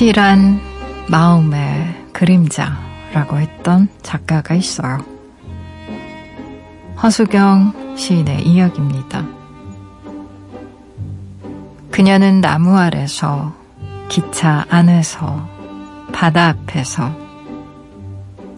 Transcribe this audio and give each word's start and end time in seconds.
시란 0.00 0.58
마음의 1.10 2.06
그림자라고 2.14 3.36
했던 3.36 3.86
작가가 4.00 4.54
있어요. 4.54 5.04
허수경 7.02 7.96
시인의 7.98 8.46
이야기입니다. 8.46 9.26
그녀는 11.90 12.40
나무 12.40 12.78
아래서, 12.78 13.52
기차 14.08 14.64
안에서, 14.70 15.46
바다 16.14 16.48
앞에서, 16.48 17.14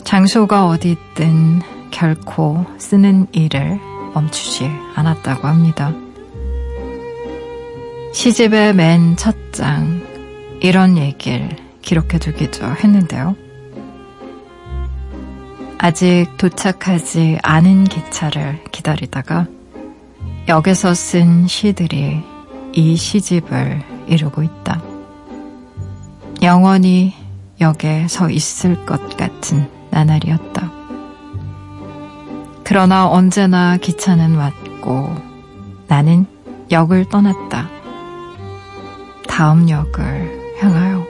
장소가 0.05 0.66
어디든 0.69 1.62
결코 1.91 2.64
쓰는 2.78 3.27
일을 3.33 3.80
멈추지 4.14 4.70
않았다고 4.95 5.48
합니다. 5.48 5.92
시집의 8.12 8.77
맨 8.77 9.16
첫 9.16 9.34
장, 9.52 10.11
이런 10.62 10.96
얘기를 10.96 11.48
기록해두기도 11.82 12.64
했는데요. 12.64 13.34
아직 15.76 16.28
도착하지 16.38 17.40
않은 17.42 17.84
기차를 17.84 18.62
기다리다가 18.70 19.48
역에서 20.46 20.94
쓴 20.94 21.48
시들이 21.48 22.22
이 22.72 22.96
시집을 22.96 23.82
이루고 24.06 24.44
있다. 24.44 24.80
영원히 26.42 27.12
역에 27.60 28.06
서 28.06 28.30
있을 28.30 28.86
것 28.86 29.16
같은 29.16 29.69
나날이었다. 29.91 30.70
그러나 32.62 33.08
언제나 33.08 33.76
기차는 33.76 34.36
왔고 34.36 35.12
나는 35.88 36.26
역을 36.70 37.06
떠났다. 37.06 37.69
다음 39.26 39.69
역을 39.69 40.41
향하여. 40.62 41.02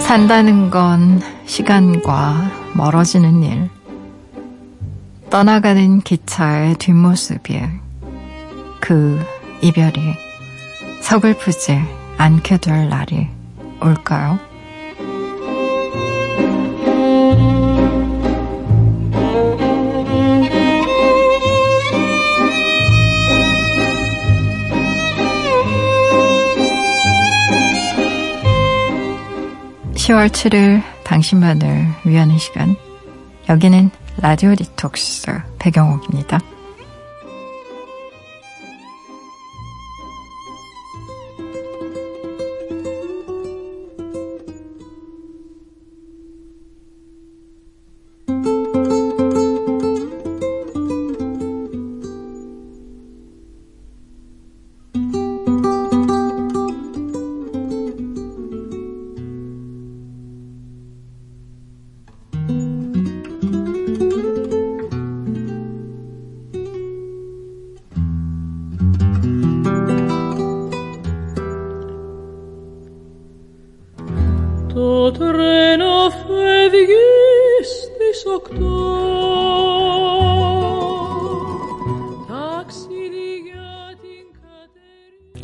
산다는 0.00 0.70
건 0.70 1.20
시간과 1.44 2.50
멀어지는 2.74 3.42
일. 3.42 3.73
떠나가는 5.34 6.00
기차의 6.00 6.76
뒷모습이 6.76 7.60
그 8.80 9.20
이별이 9.62 10.14
서글프지 11.00 11.76
않게 12.18 12.58
될 12.58 12.88
날이 12.88 13.26
올까요? 13.82 14.38
10월 29.96 30.28
7일 30.28 30.84
당신만을 31.02 31.88
위하는 32.04 32.38
시간. 32.38 32.76
여기는 33.48 33.90
라디오 34.24 34.54
디톡스 34.54 35.26
배경옥입니다. 35.58 36.53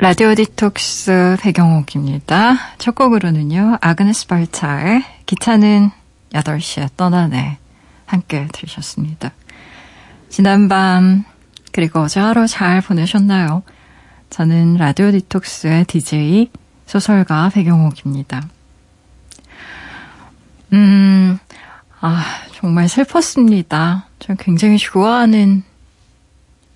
라디오 0.02 0.34
디톡스 0.34 1.36
배경옥입니다. 1.42 2.54
첫 2.78 2.94
곡으로는요, 2.94 3.76
아그네스 3.82 4.28
발차의 4.28 5.04
기차는 5.26 5.90
8시에 6.32 6.88
떠나네. 6.96 7.58
함께 8.06 8.48
들으셨습니다. 8.50 9.32
지난밤, 10.30 11.24
그리고 11.70 12.00
어제 12.00 12.18
하루 12.18 12.46
잘 12.46 12.80
보내셨나요? 12.80 13.62
저는 14.30 14.78
라디오 14.78 15.10
디톡스의 15.10 15.84
DJ 15.84 16.50
소설가 16.86 17.50
배경옥입니다. 17.50 18.48
음, 20.72 21.38
아, 22.00 22.24
정말 22.54 22.88
슬펐습니다. 22.88 24.06
저 24.18 24.34
굉장히 24.36 24.78
좋아하는 24.78 25.62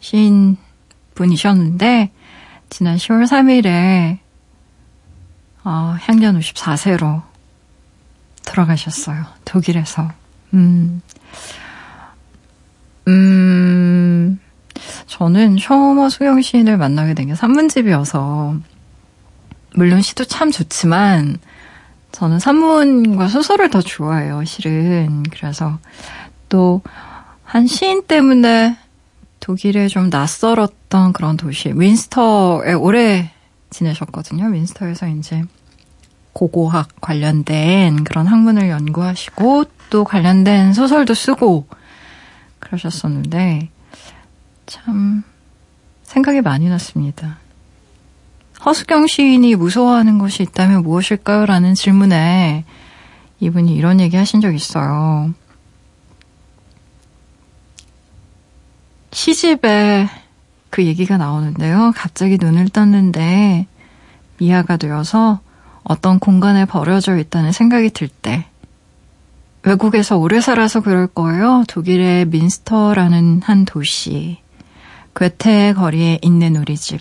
시인 0.00 0.58
분이셨는데, 1.14 2.10
지난 2.70 2.96
10월 2.96 3.26
3일에 3.26 4.18
어, 5.64 5.96
향년 6.00 6.38
54세로 6.38 7.22
돌아가셨어요. 8.46 9.24
독일에서. 9.44 10.10
음, 10.52 11.00
음, 13.08 14.38
저는 15.06 15.56
셔머 15.58 16.08
수경 16.10 16.42
시인을 16.42 16.76
만나게 16.76 17.14
된 17.14 17.28
게 17.28 17.34
산문집이어서, 17.34 18.56
물론 19.74 20.02
시도 20.02 20.24
참 20.24 20.50
좋지만, 20.50 21.38
저는 22.12 22.38
산문과 22.38 23.28
소설을 23.28 23.70
더 23.70 23.80
좋아해요, 23.80 24.44
실은. 24.44 25.22
그래서 25.24 25.78
또, 26.48 26.82
한 27.44 27.66
시인 27.66 28.06
때문에 28.06 28.76
독일에 29.44 29.88
좀 29.88 30.08
낯설었던 30.08 31.12
그런 31.12 31.36
도시, 31.36 31.70
윈스터에 31.74 32.72
오래 32.72 33.30
지내셨거든요. 33.68 34.46
윈스터에서 34.46 35.06
이제 35.08 35.44
고고학 36.32 36.88
관련된 37.02 38.04
그런 38.04 38.26
학문을 38.26 38.70
연구하시고 38.70 39.66
또 39.90 40.04
관련된 40.04 40.72
소설도 40.72 41.12
쓰고 41.12 41.66
그러셨었는데 42.58 43.68
참 44.64 45.22
생각이 46.04 46.40
많이 46.40 46.70
났습니다. 46.70 47.36
허수경 48.64 49.06
시인이 49.06 49.56
무서워하는 49.56 50.16
것이 50.16 50.42
있다면 50.42 50.84
무엇일까요? 50.84 51.44
라는 51.44 51.74
질문에 51.74 52.64
이분이 53.40 53.76
이런 53.76 54.00
얘기 54.00 54.16
하신 54.16 54.40
적 54.40 54.54
있어요. 54.54 55.34
시집에 59.14 60.08
그 60.70 60.84
얘기가 60.84 61.16
나오는데요. 61.16 61.92
갑자기 61.94 62.36
눈을 62.36 62.68
떴는데 62.68 63.68
미아가 64.38 64.76
되어서 64.76 65.38
어떤 65.84 66.18
공간에 66.18 66.64
버려져 66.64 67.16
있다는 67.16 67.52
생각이 67.52 67.90
들 67.90 68.08
때, 68.08 68.46
외국에서 69.62 70.18
오래 70.18 70.40
살아서 70.40 70.80
그럴 70.80 71.06
거예요. 71.06 71.62
독일의 71.68 72.26
민스터라는 72.26 73.42
한 73.44 73.64
도시, 73.64 74.38
괴테 75.14 75.74
거리에 75.74 76.18
있는 76.20 76.56
우리 76.56 76.76
집. 76.76 77.00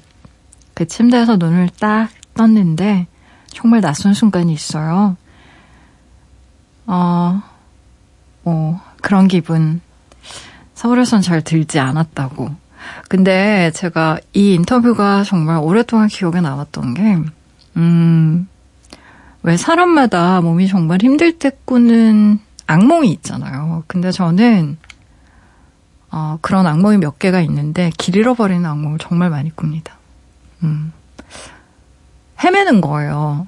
그 0.75 0.85
침대에서 0.85 1.37
눈을 1.37 1.69
딱 1.79 2.09
떴는데 2.35 3.07
정말 3.47 3.81
낯선 3.81 4.13
순간이 4.13 4.53
있어요. 4.53 5.17
어, 6.85 7.41
어, 8.43 8.81
그런 9.01 9.27
기분 9.27 9.81
서울에선 10.83 11.21
잘 11.21 11.41
들지 11.41 11.79
않았다고. 11.79 12.49
근데 13.07 13.71
제가 13.71 14.19
이 14.33 14.53
인터뷰가 14.53 15.23
정말 15.23 15.57
오랫동안 15.61 16.09
기억에 16.09 16.41
남았던 16.41 16.93
게, 16.93 17.19
음, 17.77 18.49
왜 19.43 19.55
사람마다 19.55 20.41
몸이 20.41 20.67
정말 20.67 20.99
힘들 21.01 21.39
때 21.39 21.51
꾸는 21.63 22.39
악몽이 22.67 23.09
있잖아요. 23.11 23.83
근데 23.87 24.11
저는, 24.11 24.77
어, 26.11 26.37
그런 26.41 26.67
악몽이 26.67 26.97
몇 26.97 27.17
개가 27.17 27.39
있는데 27.39 27.89
길 27.97 28.17
잃어버리는 28.17 28.65
악몽을 28.65 28.99
정말 28.99 29.29
많이 29.29 29.51
꿉니다. 29.55 29.95
음. 30.63 30.91
헤매는 32.43 32.81
거예요. 32.81 33.47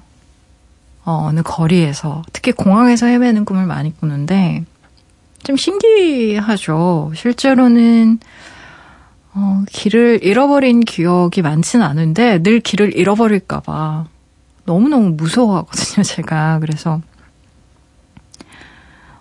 어, 1.04 1.26
어느 1.26 1.42
거리에서 1.42 2.22
특히 2.32 2.52
공항에서 2.52 3.04
헤매는 3.04 3.44
꿈을 3.44 3.66
많이 3.66 3.94
꾸는데 3.94 4.64
좀 5.46 5.56
신기하죠. 5.56 7.12
실제로는 7.14 8.18
어, 9.32 9.62
길을 9.70 10.24
잃어버린 10.24 10.80
기억이 10.80 11.40
많지는 11.40 11.86
않은데 11.86 12.42
늘 12.42 12.58
길을 12.58 12.96
잃어버릴까봐 12.96 14.06
너무너무 14.64 15.10
무서워하거든요, 15.10 16.02
제가. 16.04 16.58
그래서 16.58 17.00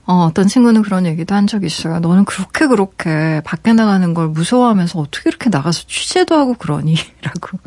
어, 0.07 0.25
어떤 0.25 0.47
친구는 0.47 0.81
그런 0.81 1.05
얘기도 1.05 1.35
한 1.35 1.45
적이 1.45 1.67
있어요. 1.67 1.99
너는 1.99 2.25
그렇게 2.25 2.65
그렇게 2.65 3.41
밖에 3.45 3.73
나가는 3.73 4.11
걸 4.15 4.29
무서워하면서 4.29 4.97
어떻게 4.97 5.29
이렇게 5.29 5.51
나가서 5.51 5.83
취재도 5.87 6.35
하고 6.35 6.55
그러니? 6.55 6.95
라고. 7.21 7.59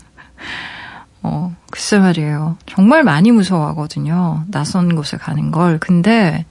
어, 1.23 1.55
글쎄 1.71 2.01
말이에요. 2.01 2.57
정말 2.67 3.05
많이 3.05 3.31
무서워하거든요. 3.31 4.47
낯선 4.49 4.97
곳에 4.97 5.17
가는 5.17 5.53
걸. 5.53 5.79
근데, 5.79 6.45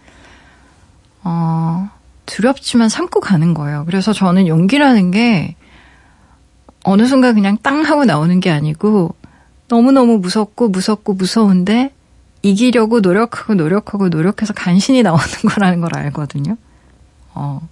어, 1.24 1.90
두렵지만 2.28 2.90
참고 2.90 3.20
가는 3.20 3.56
거예요. 3.56 3.84
그래서 3.86 4.14
저는 4.14 4.48
용기라는 4.48 5.10
게 5.10 5.56
어느 6.84 7.08
순간 7.08 7.34
그냥 7.34 7.58
땅 7.64 7.84
하고 7.84 8.06
나오는 8.06 8.40
게 8.40 8.52
아니고 8.52 9.16
너무너무 9.68 10.20
무섭고 10.20 10.70
무섭고 10.70 11.14
무서운데 11.14 11.92
이기려고 12.44 13.00
노력하고 13.00 13.56
노력하고 13.56 14.10
노력해서 14.10 14.54
간신히 14.54 15.02
나오는 15.02 15.26
거라는 15.50 15.82
걸 15.82 15.98
알거든요. 15.98 16.56
어. 17.34 17.68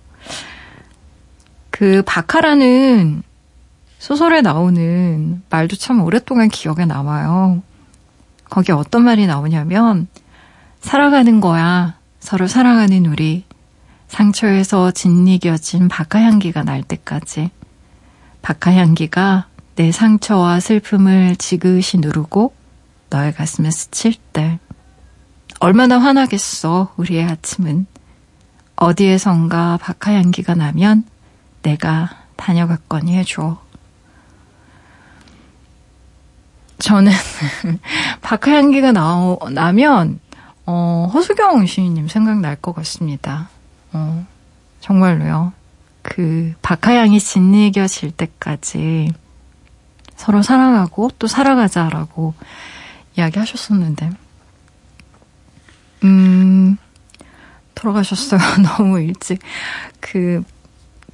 그 1.70 2.02
바카라는 2.06 3.24
소설에 4.00 4.42
나오는 4.42 5.42
말도 5.50 5.76
참 5.76 6.02
오랫동안 6.02 6.50
기억에 6.50 6.86
남아요. 6.86 7.62
거기 8.50 8.72
어떤 8.72 9.04
말이 9.04 9.28
나오냐면 9.28 10.08
살아가는 10.80 11.42
거야. 11.42 11.98
서로 12.20 12.48
사랑하는 12.48 13.06
우리. 13.06 13.44
상처에서 14.08 14.92
짓이겨진 14.92 15.88
바카 15.88 16.22
향기가 16.22 16.64
날 16.64 16.84
때까지. 16.84 17.52
바카 18.42 18.74
향기가 18.74 19.48
내 19.76 19.92
상처와 19.92 20.60
슬픔을 20.60 21.36
지그시 21.36 21.98
누르고 21.98 22.54
너의 23.10 23.34
가슴에 23.34 23.72
스칠 23.72 24.14
때 24.34 24.60
얼마나 25.60 26.00
화나겠어 26.00 26.94
우리의 26.98 27.26
아침은 27.26 27.88
어디에선가 28.76 29.78
박하 29.82 30.14
향기가 30.14 30.54
나면 30.54 31.06
내가 31.62 32.10
다녀갔거니 32.36 33.18
해줘. 33.18 33.58
저는 36.78 37.12
박하 38.22 38.52
향기가 38.52 38.92
나, 38.92 39.38
나면 39.50 40.20
어, 40.66 41.10
허수경 41.14 41.66
시인님 41.66 42.08
생각날 42.08 42.56
것 42.58 42.74
같습니다. 42.76 43.50
어, 43.96 44.28
정말로요. 44.82 45.54
그 46.02 46.54
박하향이 46.62 47.20
짓이겨질 47.20 48.12
때까지 48.12 49.12
서로 50.18 50.42
사랑하고 50.42 51.12
또 51.18 51.28
살아가자라고 51.28 52.34
이야기하셨었는데, 53.18 54.12
음, 56.04 56.78
돌아가셨어요. 57.74 58.40
너무 58.78 59.00
일찍. 59.00 59.40
그, 60.02 60.44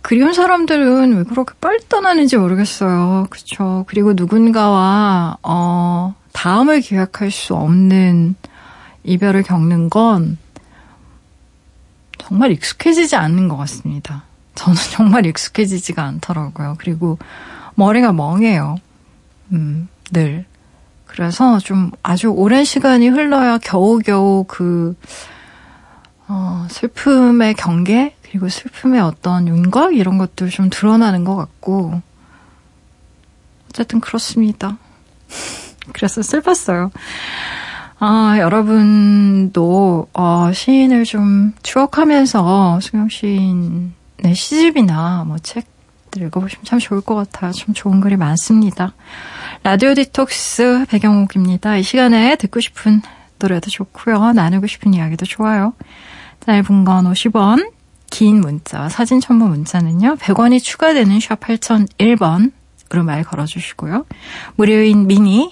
그리운 0.01 0.33
사람들은 0.33 1.15
왜 1.15 1.23
그렇게 1.23 1.53
빨리 1.61 1.79
떠나는지 1.87 2.37
모르겠어요. 2.37 3.27
그쵸. 3.29 3.85
그리고 3.87 4.13
누군가와, 4.13 5.37
어, 5.43 6.15
다음을 6.33 6.81
기약할 6.81 7.29
수 7.29 7.53
없는 7.53 8.35
이별을 9.03 9.43
겪는 9.43 9.89
건 9.89 10.37
정말 12.31 12.51
익숙해지지 12.53 13.17
않는 13.17 13.49
것 13.49 13.57
같습니다. 13.57 14.23
저는 14.55 14.77
정말 14.91 15.25
익숙해지지가 15.25 16.01
않더라고요. 16.01 16.75
그리고 16.79 17.19
머리가 17.75 18.13
멍해요. 18.13 18.77
음, 19.51 19.89
늘. 20.13 20.45
그래서 21.05 21.59
좀 21.59 21.91
아주 22.01 22.29
오랜 22.29 22.63
시간이 22.63 23.09
흘러야 23.09 23.57
겨우겨우 23.57 24.45
그, 24.47 24.95
어, 26.29 26.65
슬픔의 26.69 27.55
경계, 27.55 28.15
그리고 28.21 28.47
슬픔의 28.47 29.01
어떤 29.01 29.49
윤곽, 29.49 29.93
이런 29.93 30.17
것들 30.17 30.49
좀 30.51 30.69
드러나는 30.69 31.25
것 31.25 31.35
같고, 31.35 32.01
어쨌든 33.69 33.99
그렇습니다. 33.99 34.77
그래서 35.91 36.21
슬펐어요. 36.21 36.91
아, 38.03 38.37
여러분도, 38.39 40.07
어, 40.13 40.51
시인을 40.51 41.03
좀 41.03 41.53
추억하면서 41.61 42.79
수경 42.79 43.07
시인의 43.09 44.33
시집이나 44.33 45.23
뭐 45.27 45.37
책들 45.37 46.23
읽어보시면 46.23 46.65
참 46.65 46.79
좋을 46.79 47.01
것 47.01 47.13
같아요. 47.13 47.51
참 47.51 47.75
좋은 47.75 48.01
글이 48.01 48.17
많습니다. 48.17 48.95
라디오 49.61 49.93
디톡스 49.93 50.87
배경옥입니다. 50.89 51.77
이 51.77 51.83
시간에 51.83 52.37
듣고 52.37 52.59
싶은 52.59 53.03
노래도 53.37 53.69
좋고요. 53.69 54.33
나누고 54.33 54.65
싶은 54.65 54.95
이야기도 54.95 55.27
좋아요. 55.27 55.73
짧은 56.39 56.83
건 56.83 57.05
50원, 57.05 57.71
긴 58.09 58.41
문자, 58.41 58.89
사진 58.89 59.19
첨부 59.19 59.45
문자는요. 59.45 60.15
100원이 60.15 60.63
추가되는 60.63 61.19
샵 61.19 61.39
8001번으로 61.39 63.03
말 63.05 63.23
걸어주시고요. 63.23 64.07
무료인 64.55 65.05
미니, 65.05 65.51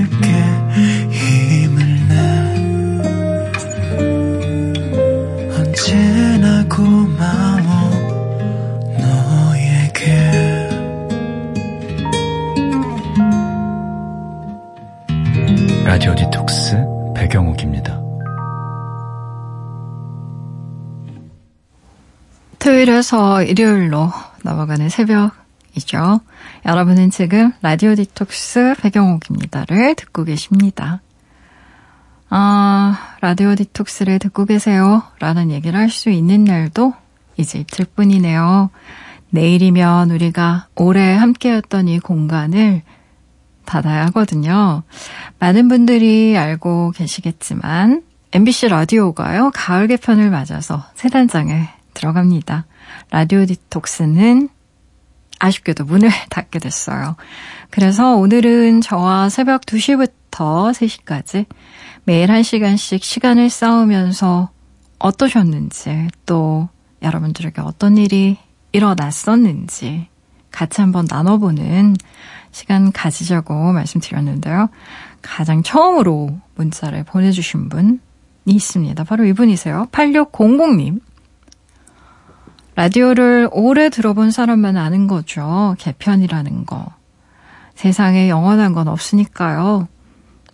라디오 16.03 16.15
디톡스 16.15 16.77
배경옥입니다. 17.15 18.01
토요일에서 22.57 23.43
일요일로 23.43 24.11
넘어가는 24.43 24.89
새벽이죠. 24.89 26.21
여러분은 26.65 27.11
지금 27.11 27.53
라디오 27.61 27.93
디톡스 27.93 28.77
백영옥입니다를 28.81 29.93
듣고 29.93 30.23
계십니다. 30.23 31.01
아, 32.31 33.15
라디오 33.21 33.53
디톡스를 33.53 34.17
듣고 34.17 34.45
계세요. 34.45 35.03
라는 35.19 35.51
얘기를 35.51 35.79
할 35.79 35.91
수 35.91 36.09
있는 36.09 36.45
날도 36.45 36.95
이제 37.37 37.59
이틀 37.59 37.85
뿐이네요. 37.85 38.71
내일이면 39.29 40.09
우리가 40.09 40.65
오래 40.75 41.15
함께했던 41.15 41.87
이 41.89 41.99
공간을 41.99 42.81
닫아야 43.63 44.07
하거든요. 44.07 44.83
많은 45.41 45.69
분들이 45.69 46.37
알고 46.37 46.91
계시겠지만 46.91 48.03
MBC 48.31 48.67
라디오가요. 48.67 49.49
가을 49.55 49.87
개편을 49.87 50.29
맞아서 50.29 50.85
새 50.93 51.09
단장에 51.09 51.67
들어갑니다. 51.95 52.67
라디오 53.09 53.43
디톡스는 53.47 54.49
아쉽게도 55.39 55.85
문을 55.85 56.11
닫게 56.29 56.59
됐어요. 56.59 57.15
그래서 57.71 58.15
오늘은 58.17 58.81
저와 58.81 59.29
새벽 59.29 59.61
2시부터 59.61 60.71
3시까지 60.73 61.47
매일 62.03 62.29
1시간씩 62.29 63.01
시간을 63.01 63.49
쌓으면서 63.49 64.51
어떠셨는지 64.99 66.07
또 66.27 66.69
여러분들에게 67.01 67.61
어떤 67.61 67.97
일이 67.97 68.37
일어났었는지 68.73 70.07
같이 70.51 70.81
한번 70.81 71.07
나눠보는 71.09 71.95
시간 72.51 72.91
가지자고 72.91 73.71
말씀드렸는데요. 73.73 74.69
가장 75.21 75.63
처음으로 75.63 76.37
문자를 76.55 77.03
보내주신 77.03 77.69
분이 77.69 77.99
있습니다. 78.45 79.03
바로 79.03 79.25
이분이세요. 79.25 79.87
8600님. 79.91 81.01
라디오를 82.75 83.49
오래 83.51 83.89
들어본 83.89 84.31
사람만 84.31 84.77
아는 84.77 85.07
거죠. 85.07 85.75
개편이라는 85.77 86.65
거. 86.65 86.87
세상에 87.75 88.29
영원한 88.29 88.73
건 88.73 88.87
없으니까요. 88.87 89.87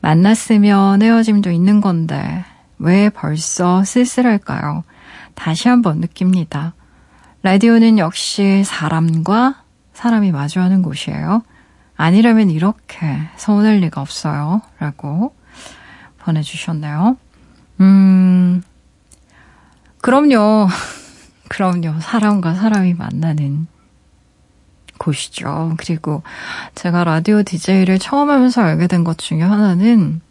만났으면 0.01 1.01
헤어짐도 1.01 1.51
있는 1.51 1.81
건데 1.81 2.45
왜 2.79 3.09
벌써 3.09 3.83
쓸쓸할까요? 3.83 4.83
다시 5.35 5.67
한번 5.67 5.99
느낍니다. 5.99 6.73
라디오는 7.43 7.97
역시 7.97 8.63
사람과 8.65 9.63
사람이 9.93 10.31
마주하는 10.31 10.81
곳이에요. 10.81 11.43
아니라면 11.97 12.49
이렇게 12.51 13.07
서운할 13.37 13.77
리가 13.79 14.01
없어요. 14.01 14.61
라고 14.79 15.35
보내주셨네요. 16.19 17.17
음, 17.81 18.61
그럼요. 20.01 20.67
그럼요. 21.49 21.99
사람과 21.99 22.53
사람이 22.53 22.93
만나는 22.93 23.67
곳이죠. 24.97 25.75
그리고 25.77 26.23
제가 26.75 27.03
라디오 27.03 27.43
DJ를 27.43 27.99
처음 27.99 28.29
하면서 28.29 28.61
알게 28.61 28.87
된 28.87 29.03
것 29.03 29.17
중에 29.17 29.41
하나는 29.41 30.21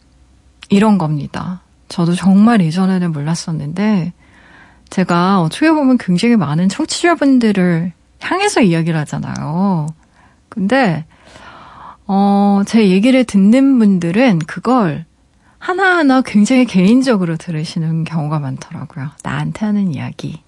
이런 0.69 0.99
겁니다. 0.99 1.63
저도 1.89 2.15
정말 2.15 2.61
예전에는 2.61 3.13
몰랐었는데, 3.13 4.13
제가 4.91 5.41
어떻게 5.41 5.71
보면 5.71 5.99
굉장히 5.99 6.37
많은 6.37 6.69
청취자분들을 6.69 7.93
향해서 8.21 8.61
이야기를 8.63 8.99
하잖아요. 9.01 9.87
근데, 10.49 11.05
어, 12.07 12.63
제 12.67 12.89
얘기를 12.89 13.25
듣는 13.25 13.79
분들은 13.79 14.41
그걸 14.41 15.05
하나하나 15.59 16.21
굉장히 16.23 16.65
개인적으로 16.65 17.37
들으시는 17.37 18.05
경우가 18.05 18.39
많더라고요. 18.39 19.11
나한테 19.23 19.67
하는 19.67 19.93
이야기. 19.95 20.41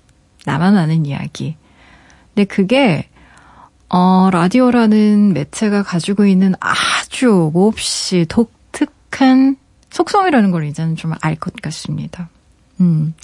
나만 0.44 0.76
아는 0.76 1.04
이야기. 1.06 1.56
근데 2.34 2.44
그게, 2.44 3.08
어, 3.88 4.28
라디오라는 4.32 5.32
매체가 5.32 5.82
가지고 5.82 6.26
있는 6.26 6.54
아주 6.60 7.50
몹시 7.52 8.26
독특한 8.28 9.56
속성이라는 9.90 10.50
걸 10.52 10.64
이제는 10.66 10.94
좀 10.96 11.12
알 11.22 11.34
것 11.36 11.54
같습니다. 11.60 12.28
음. 12.80 13.14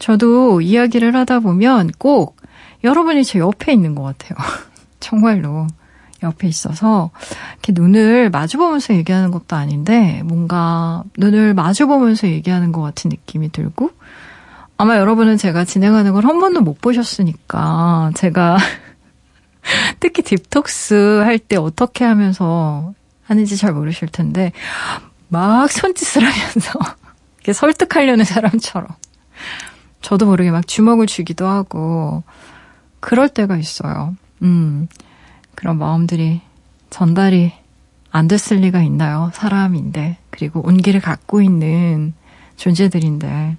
저도 0.00 0.60
이야기를 0.62 1.14
하다 1.14 1.40
보면 1.40 1.92
꼭 1.98 2.36
여러분이 2.82 3.22
제 3.24 3.38
옆에 3.38 3.72
있는 3.72 3.94
것 3.94 4.02
같아요. 4.02 4.36
정말로. 4.98 5.66
옆에 6.22 6.48
있어서 6.48 7.10
이렇게 7.52 7.72
눈을 7.72 8.30
마주보면서 8.30 8.94
얘기하는 8.94 9.30
것도 9.30 9.56
아닌데 9.56 10.22
뭔가 10.24 11.02
눈을 11.16 11.54
마주보면서 11.54 12.28
얘기하는 12.28 12.72
것 12.72 12.82
같은 12.82 13.08
느낌이 13.10 13.50
들고 13.52 13.90
아마 14.76 14.96
여러분은 14.98 15.36
제가 15.36 15.64
진행하는 15.64 16.12
걸 16.12 16.24
한 16.24 16.38
번도 16.40 16.60
못 16.62 16.80
보셨으니까 16.80 18.12
제가 18.14 18.56
특히 20.00 20.22
딥톡스 20.22 21.20
할 21.24 21.38
때 21.38 21.56
어떻게 21.56 22.04
하면서 22.04 22.92
하는지 23.24 23.56
잘 23.56 23.72
모르실 23.72 24.08
텐데 24.08 24.52
막 25.28 25.70
손짓을 25.70 26.22
하면서 26.24 26.78
이렇게 27.38 27.52
설득하려는 27.52 28.24
사람처럼 28.24 28.88
저도 30.02 30.26
모르게 30.26 30.50
막 30.50 30.66
주먹을 30.66 31.06
쥐기도 31.06 31.46
하고 31.46 32.22
그럴 33.00 33.28
때가 33.28 33.56
있어요. 33.56 34.16
음. 34.42 34.88
그런 35.60 35.76
마음들이 35.76 36.40
전달이 36.88 37.52
안 38.10 38.28
됐을 38.28 38.56
리가 38.60 38.80
있나요? 38.82 39.30
사람인데. 39.34 40.16
그리고 40.30 40.66
온기를 40.66 41.02
갖고 41.02 41.42
있는 41.42 42.14
존재들인데. 42.56 43.58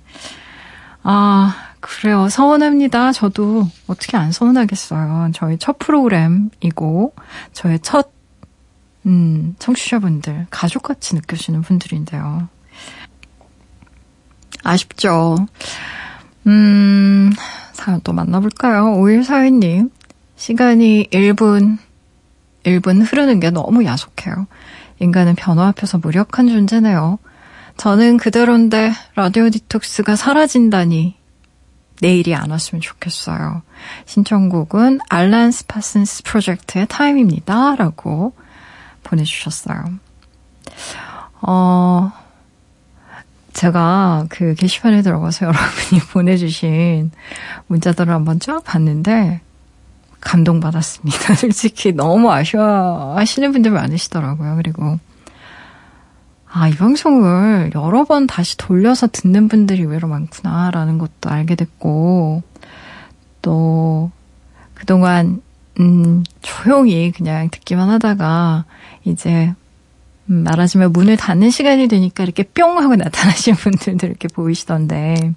아, 1.04 1.56
그래요. 1.80 2.28
서운합니다. 2.28 3.12
저도 3.12 3.68
어떻게 3.86 4.18
안 4.18 4.32
서운하겠어요. 4.32 5.30
저희 5.36 5.60
첫 5.60 5.78
프로그램이고, 5.78 7.14
저의 7.54 7.80
첫, 7.82 8.12
음, 9.06 9.56
청취자분들, 9.60 10.48
가족같이 10.50 11.14
느껴지는 11.14 11.62
분들인데요. 11.62 12.50
아쉽죠. 14.64 15.36
음, 16.48 17.32
사연 17.74 18.02
또 18.04 18.12
만나볼까요? 18.12 18.96
5142님. 18.96 19.92
시간이 20.36 21.10
1분, 21.12 21.78
1분 22.64 23.06
흐르는 23.06 23.40
게 23.40 23.50
너무 23.50 23.86
야속해요. 23.86 24.48
인간은 25.00 25.36
변화 25.36 25.68
앞에서 25.68 25.98
무력한 25.98 26.48
존재네요. 26.48 27.20
저는 27.78 28.18
그대로인데 28.18 28.92
라디오 29.16 29.50
디톡스가 29.50 30.16
사라진다니 30.16 31.16
내일이 32.02 32.36
안 32.36 32.50
왔으면 32.50 32.82
좋겠어요. 32.82 33.62
신청곡은 34.06 35.00
알란 35.10 35.52
파슨스 35.52 36.24
프로젝트의 36.24 36.88
Time입니다. 36.88 37.76
라고 37.76 38.34
보내주셨어요. 39.04 39.84
어, 41.42 42.12
제가 43.54 44.26
그 44.30 44.56
게시판에 44.56 45.02
들어가서 45.02 45.46
여러분이 45.48 46.02
보내주신 46.12 47.12
문자들을 47.68 48.14
한번 48.14 48.40
쫙 48.40 48.64
봤는데 48.64 49.42
감동받았습니다. 50.22 51.36
솔직히 51.36 51.92
너무 51.94 52.32
아쉬워 52.32 53.16
하시는 53.18 53.52
분들 53.52 53.72
많으시더라고요. 53.72 54.56
그리고 54.56 55.00
아, 56.54 56.68
이 56.68 56.76
방송을 56.76 57.72
여러 57.76 58.04
번 58.04 58.28
다시 58.28 58.58
돌려서 58.58 59.08
듣는 59.08 59.48
분들이 59.48 59.82
의외로 59.84 60.08
많구나라는 60.08 60.98
것도 60.98 61.30
알게 61.30 61.56
됐고 61.56 62.44
또 63.42 64.12
그동안 64.74 65.42
음, 65.80 66.24
조용히 66.42 67.12
그냥 67.12 67.50
듣기만 67.50 67.90
하다가 67.90 68.66
이제 69.06 69.54
음, 70.30 70.44
말하자면 70.44 70.92
문을 70.92 71.16
닫는 71.18 71.50
시간이 71.50 71.88
되니까 71.88 72.24
이렇게 72.24 72.44
뿅 72.44 72.78
하고 72.80 72.96
나타나신 72.96 73.56
분들도 73.62 74.06
이렇게 74.06 74.28
보이시던데 74.28 75.34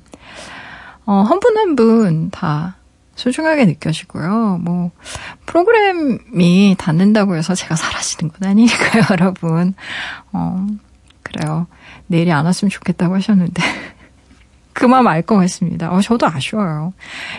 어, 1.07 1.13
한 1.23 1.39
분 1.41 1.57
한 1.57 1.77
분 1.77 2.31
다 2.31 2.77
소중하게 3.15 3.65
느껴지고요. 3.67 4.59
뭐 4.63 4.91
프로그램이 5.47 6.75
닫는다고 6.79 7.37
해서 7.37 7.55
제가 7.55 7.77
사라지는 7.77 8.33
건 8.33 8.49
아니니까요, 8.51 9.05
여러분. 9.13 9.75
어, 10.33 10.67
그래요. 11.23 11.67
내일이 12.07 12.33
안 12.33 12.45
왔으면 12.45 12.71
좋겠다고 12.71 13.15
하셨는데 13.15 13.63
그 14.73 14.85
마음 14.85 15.07
알것 15.07 15.39
같습니다. 15.39 15.93
어, 15.93 16.01
저도 16.01 16.27
아쉬워요. 16.27 16.93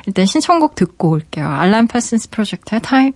일단 0.08 0.26
신청곡 0.26 0.76
듣고 0.76 1.10
올게요. 1.10 1.48
알람 1.48 1.88
파슨스 1.88 2.30
프로젝트의 2.30 2.82
타임. 2.82 3.14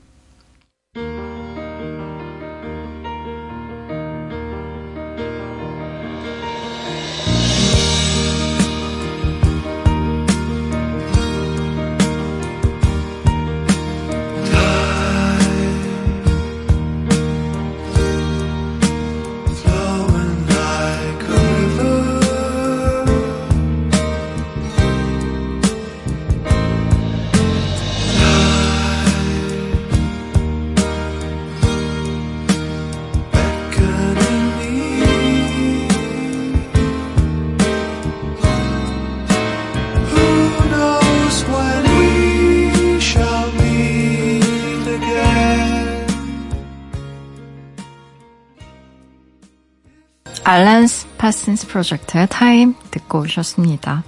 알란 50.49 51.09
파슨스 51.19 51.67
프로젝트의 51.67 52.25
Time 52.27 52.73
듣고 52.89 53.19
오셨습니다. 53.19 54.03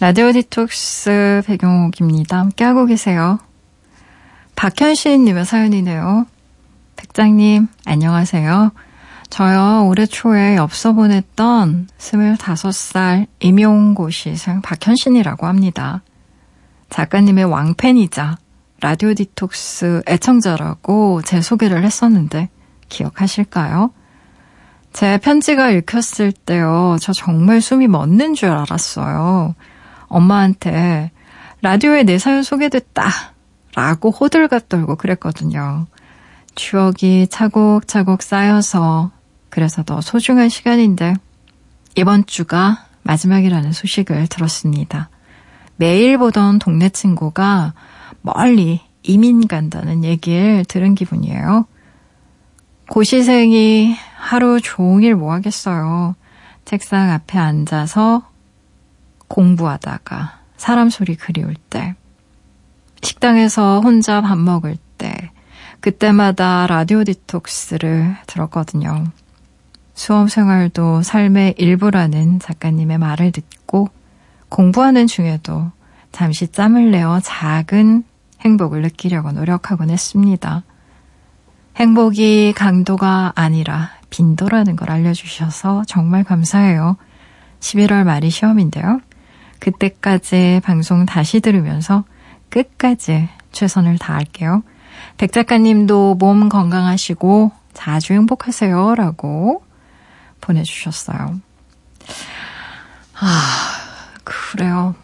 라디오 0.00 0.30
디톡스 0.30 1.44
백영옥입니다. 1.46 2.40
함께하고 2.40 2.84
계세요. 2.84 3.38
박현신님의 4.54 5.46
사연이네요. 5.46 6.26
백작님, 6.96 7.68
안녕하세요. 7.86 8.72
저요, 9.30 9.86
올해 9.86 10.04
초에 10.04 10.56
엽서 10.56 10.92
보냈던 10.92 11.88
25살 11.96 13.26
임용고시생 13.40 14.60
박현신이라고 14.60 15.46
합니다. 15.46 16.02
작가님의 16.90 17.46
왕팬이자 17.46 18.36
라디오 18.82 19.14
디톡스 19.14 20.02
애청자라고 20.06 21.22
제 21.22 21.40
소개를 21.40 21.82
했었는데 21.82 22.50
기억하실까요? 22.90 23.90
제 24.92 25.18
편지가 25.18 25.70
읽혔을 25.70 26.32
때요, 26.32 26.96
저 27.00 27.12
정말 27.12 27.60
숨이 27.60 27.86
멎는 27.86 28.34
줄 28.34 28.50
알았어요. 28.50 29.54
엄마한테 30.08 31.10
라디오에 31.62 32.02
내 32.02 32.18
사연 32.18 32.42
소개됐다. 32.42 33.32
라고 33.74 34.10
호들갑 34.10 34.68
떨고 34.68 34.96
그랬거든요. 34.96 35.86
추억이 36.54 37.26
차곡차곡 37.28 38.22
쌓여서 38.22 39.10
그래서 39.48 39.82
더 39.82 40.00
소중한 40.00 40.50
시간인데 40.50 41.14
이번 41.96 42.26
주가 42.26 42.84
마지막이라는 43.02 43.72
소식을 43.72 44.26
들었습니다. 44.26 45.08
매일 45.76 46.18
보던 46.18 46.58
동네 46.58 46.90
친구가 46.90 47.72
멀리 48.20 48.80
이민 49.02 49.48
간다는 49.48 50.04
얘기를 50.04 50.64
들은 50.66 50.94
기분이에요. 50.94 51.66
고시생이 52.88 53.96
하루 54.22 54.60
종일 54.60 55.16
뭐 55.16 55.32
하겠어요. 55.32 56.14
책상 56.64 57.10
앞에 57.10 57.40
앉아서 57.40 58.22
공부하다가 59.26 60.38
사람 60.56 60.90
소리 60.90 61.16
그리울 61.16 61.56
때, 61.56 61.96
식당에서 63.02 63.80
혼자 63.80 64.20
밥 64.20 64.38
먹을 64.38 64.76
때, 64.96 65.12
그때마다 65.80 66.68
라디오 66.68 67.02
디톡스를 67.02 68.16
들었거든요. 68.28 69.06
수험 69.94 70.28
생활도 70.28 71.02
삶의 71.02 71.56
일부라는 71.58 72.38
작가님의 72.38 72.98
말을 72.98 73.32
듣고 73.32 73.88
공부하는 74.48 75.08
중에도 75.08 75.72
잠시 76.12 76.46
짬을 76.46 76.92
내어 76.92 77.18
작은 77.18 78.04
행복을 78.42 78.82
느끼려고 78.82 79.32
노력하곤 79.32 79.90
했습니다. 79.90 80.62
행복이 81.74 82.52
강도가 82.54 83.32
아니라 83.34 83.90
빈도라는 84.12 84.76
걸 84.76 84.90
알려주셔서 84.90 85.84
정말 85.88 86.22
감사해요. 86.22 86.96
11월 87.60 88.04
말이 88.04 88.28
시험인데요. 88.28 89.00
그때까지 89.58 90.60
방송 90.62 91.06
다시 91.06 91.40
들으면서 91.40 92.04
끝까지 92.50 93.28
최선을 93.52 93.98
다할게요. 93.98 94.62
백 95.16 95.32
작가님도 95.32 96.16
몸 96.16 96.48
건강하시고 96.48 97.52
자주 97.72 98.12
행복하세요. 98.12 98.94
라고 98.96 99.64
보내주셨어요. 100.42 101.40
아, 103.14 103.30
그래요. 104.24 104.94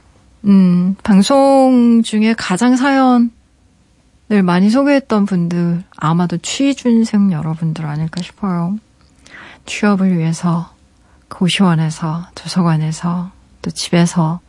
음, 0.44 0.96
방송 1.02 2.02
중에 2.04 2.34
가장 2.34 2.76
사연을 2.76 3.30
많이 4.44 4.68
소개했던 4.68 5.24
분들, 5.24 5.84
아마도 5.96 6.36
취준생 6.36 7.32
여러분들 7.32 7.86
아닐까 7.86 8.20
싶어요. 8.22 8.76
취업을 9.68 10.16
위해서 10.18 10.74
고시원에서, 11.28 12.28
도서관에서, 12.34 13.30
또 13.62 13.70
집에서 13.70 14.40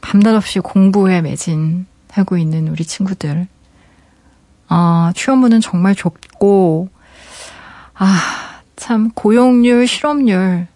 밤낮없이 0.00 0.60
공부에 0.60 1.22
매진하고 1.22 2.36
있는 2.38 2.68
우리 2.68 2.84
친구들. 2.84 3.48
아, 4.68 5.12
취업문은 5.16 5.60
정말 5.60 5.94
좁고, 5.94 6.90
아, 7.94 8.60
참, 8.76 9.10
고용률, 9.10 9.86
실업률, 9.86 10.66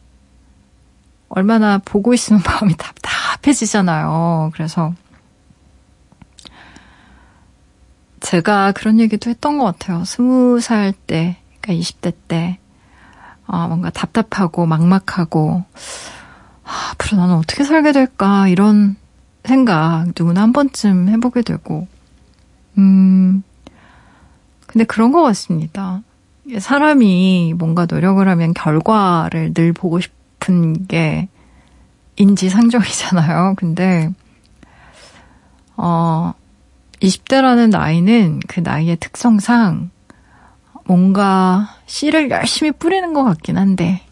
얼마나 1.28 1.78
보고 1.78 2.14
있으면 2.14 2.42
마음이 2.46 2.74
답답해지잖아요. 2.76 4.50
그래서, 4.54 4.94
제가 8.20 8.72
그런 8.72 8.98
얘기도 8.98 9.30
했던 9.30 9.58
것 9.58 9.64
같아요. 9.64 10.04
스무 10.04 10.60
살 10.60 10.92
때, 10.92 11.36
그러니까 11.60 11.80
20대 11.80 12.14
때, 12.26 12.58
아, 13.46 13.66
뭔가 13.68 13.90
답답하고 13.90 14.66
막막하고, 14.66 15.64
아, 16.64 16.90
앞으로 16.92 17.20
나는 17.20 17.34
어떻게 17.36 17.64
살게 17.64 17.92
될까, 17.92 18.48
이런 18.48 18.96
생각 19.44 20.06
누구나 20.18 20.42
한 20.42 20.52
번쯤 20.52 21.08
해보게 21.08 21.42
되고, 21.42 21.86
음, 22.78 23.42
근데 24.66 24.84
그런 24.84 25.12
것 25.12 25.22
같습니다. 25.22 26.02
사람이 26.58 27.54
뭔가 27.56 27.86
노력을 27.86 28.26
하면 28.28 28.54
결과를 28.54 29.54
늘 29.54 29.72
보고 29.72 30.00
싶은 30.00 30.86
게 30.86 31.28
인지상정이잖아요. 32.16 33.54
근데, 33.56 34.10
어, 35.76 36.34
20대라는 37.00 37.70
나이는 37.70 38.40
그 38.48 38.60
나이의 38.60 38.96
특성상 38.96 39.90
뭔가 40.86 41.68
씨를 41.86 42.30
열심히 42.30 42.70
뿌리는 42.72 43.12
것 43.12 43.24
같긴 43.24 43.58
한데, 43.58 44.02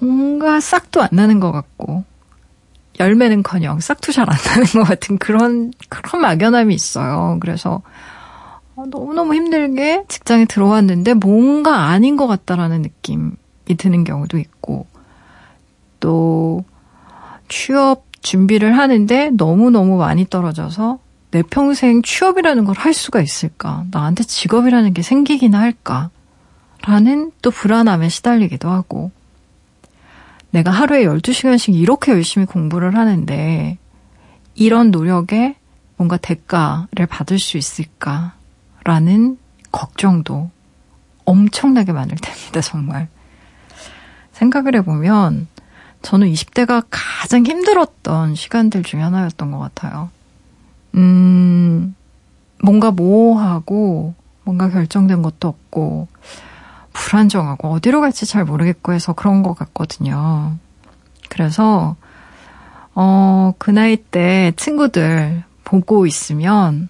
뭔가 0.00 0.60
싹도 0.60 1.02
안 1.02 1.08
나는 1.12 1.40
것 1.40 1.50
같고, 1.52 2.04
열매는 3.00 3.42
커녕 3.42 3.78
싹도 3.80 4.12
잘 4.12 4.28
안 4.28 4.36
나는 4.46 4.64
것 4.66 4.82
같은 4.82 5.18
그런 5.18 5.72
그런 5.88 6.20
막연함이 6.22 6.74
있어요. 6.74 7.38
그래서 7.40 7.82
어, 8.74 8.84
너무너무 8.86 9.34
힘들게 9.34 10.04
직장에 10.08 10.44
들어왔는데 10.46 11.14
뭔가 11.14 11.86
아닌 11.86 12.16
것 12.16 12.26
같다라는 12.26 12.82
느낌이 12.82 13.32
드는 13.76 14.04
경우도 14.04 14.38
있고 14.38 14.86
또 16.00 16.64
취업 17.48 18.04
준비를 18.20 18.76
하는데 18.76 19.30
너무너무 19.30 19.96
많이 19.98 20.28
떨어져서 20.28 20.98
내 21.30 21.42
평생 21.42 22.02
취업이라는 22.02 22.64
걸 22.64 22.74
할 22.78 22.94
수가 22.94 23.20
있을까? 23.20 23.84
나한테 23.90 24.24
직업이라는 24.24 24.94
게 24.94 25.02
생기기나 25.02 25.60
할까? 25.60 26.10
라는 26.82 27.32
또 27.42 27.50
불안함에 27.50 28.08
시달리기도 28.08 28.70
하고 28.70 29.10
내가 30.50 30.70
하루에 30.70 31.04
12시간씩 31.04 31.74
이렇게 31.74 32.12
열심히 32.12 32.46
공부를 32.46 32.96
하는데 32.96 33.78
이런 34.54 34.90
노력에 34.90 35.56
뭔가 35.96 36.16
대가를 36.16 37.06
받을 37.08 37.38
수 37.38 37.58
있을까 37.58 38.34
라는 38.84 39.36
걱정도 39.72 40.50
엄청나게 41.24 41.92
많을 41.92 42.16
텐데 42.16 42.60
정말. 42.60 43.08
생각을 44.32 44.76
해보면 44.76 45.48
저는 46.02 46.32
20대가 46.32 46.86
가장 46.88 47.44
힘들었던 47.44 48.36
시간들 48.36 48.84
중에 48.84 49.00
하나였던 49.00 49.50
것 49.50 49.58
같아요. 49.58 50.10
음, 50.98 51.94
뭔가 52.62 52.90
모호하고 52.90 54.14
뭔가 54.44 54.68
결정된 54.68 55.22
것도 55.22 55.48
없고 55.48 56.08
불안정하고 56.92 57.68
어디로 57.68 58.00
갈지 58.00 58.26
잘 58.26 58.44
모르겠고 58.44 58.92
해서 58.92 59.12
그런 59.12 59.42
것 59.42 59.54
같거든요. 59.54 60.56
그래서 61.28 61.96
어, 62.94 63.54
그 63.58 63.70
나이 63.70 63.96
때 63.96 64.52
친구들 64.56 65.44
보고 65.62 66.06
있으면 66.06 66.88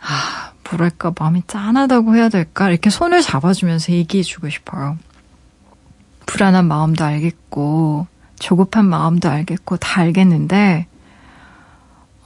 아, 0.00 0.52
뭐랄까 0.68 1.12
마음이 1.18 1.44
짠하다고 1.46 2.14
해야 2.14 2.28
될까 2.28 2.68
이렇게 2.68 2.90
손을 2.90 3.22
잡아주면서 3.22 3.92
얘기해주고 3.92 4.50
싶어요. 4.50 4.98
불안한 6.26 6.66
마음도 6.66 7.04
알겠고 7.04 8.06
조급한 8.38 8.86
마음도 8.86 9.30
알겠고 9.30 9.78
다 9.78 10.02
알겠는데 10.02 10.86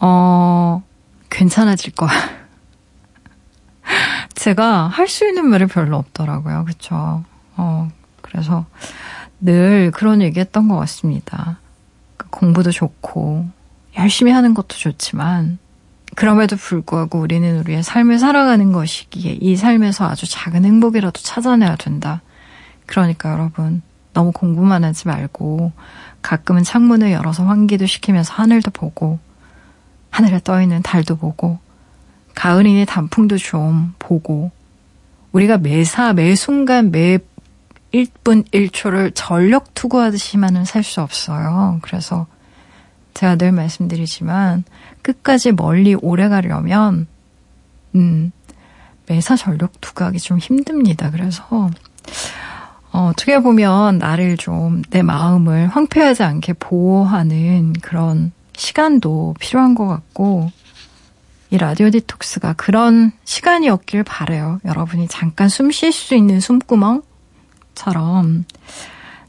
어 0.00 0.82
괜찮아질 1.30 1.94
거야. 1.94 2.11
제가 4.34 4.88
할 4.88 5.08
수 5.08 5.26
있는 5.26 5.46
말이 5.46 5.66
별로 5.66 5.96
없더라고요. 5.96 6.64
그쵸? 6.66 7.24
어, 7.56 7.88
그래서 8.22 8.66
늘 9.40 9.90
그런 9.90 10.22
얘기 10.22 10.40
했던 10.40 10.68
것 10.68 10.76
같습니다. 10.76 11.58
그 12.16 12.28
공부도 12.30 12.70
좋고, 12.70 13.46
열심히 13.96 14.32
하는 14.32 14.54
것도 14.54 14.76
좋지만, 14.76 15.58
그럼에도 16.14 16.56
불구하고 16.56 17.18
우리는 17.20 17.58
우리의 17.61 17.82
삶을 17.82 18.18
살아가는 18.18 18.72
것이기에 18.72 19.38
이 19.40 19.56
삶에서 19.56 20.08
아주 20.08 20.28
작은 20.28 20.64
행복이라도 20.64 21.20
찾아내야 21.20 21.76
된다. 21.76 22.22
그러니까 22.87 23.32
여러분, 23.32 23.82
너무 24.12 24.32
공부만 24.32 24.84
하지 24.84 25.06
말고, 25.08 25.72
가끔은 26.22 26.64
창문을 26.64 27.12
열어서 27.12 27.44
환기도 27.44 27.87
시키면서 27.87 28.34
하늘도 28.34 28.72
보고, 28.72 29.18
하늘에 30.18 30.40
떠 30.42 30.61
있는 30.61 30.83
달도 30.83 31.14
보고, 31.14 31.61
가을이니 32.35 32.87
단풍도 32.87 33.37
좀 33.38 33.94
보고 34.00 34.50
우리가 35.31 35.59
매사 35.59 36.12
매 36.12 36.35
순간 36.35 36.90
매 36.90 37.18
1분 37.92 38.44
1초를 38.50 39.12
전력 39.14 39.74
투구하듯이만은 39.74 40.64
살 40.64 40.83
수 40.83 41.02
없어요. 41.02 41.78
그래서 41.83 42.26
제가 43.14 43.37
늘 43.37 43.52
말씀드리지만 43.52 44.64
끝까지 45.02 45.52
멀리 45.52 45.94
오래 45.94 46.28
가려면 46.28 47.07
음 47.94 48.33
매사 49.07 49.37
전력 49.37 49.81
투구하기 49.81 50.18
좀 50.18 50.38
힘듭니다. 50.38 51.12
그래서 51.12 51.44
어, 52.90 53.11
어떻게 53.11 53.38
보면 53.38 53.98
나를 53.98 54.37
좀 54.37 54.83
내 54.90 55.02
마음을 55.02 55.68
황폐하지 55.68 56.24
않게 56.24 56.54
보호하는 56.54 57.74
그런 57.74 58.33
시간도 58.59 59.37
필요한 59.38 59.75
것 59.75 59.87
같고 59.87 60.51
이 61.51 61.57
라디오 61.57 61.88
디톡스가 61.90 62.55
그런 62.55 63.12
시간이었길 63.25 64.03
바래요. 64.03 64.61
여러분이 64.64 65.09
잠깐 65.09 65.49
숨 65.49 65.71
쉴 65.71 65.92
수 65.92 66.14
있는 66.14 66.40
숨구멍처럼 66.40 67.05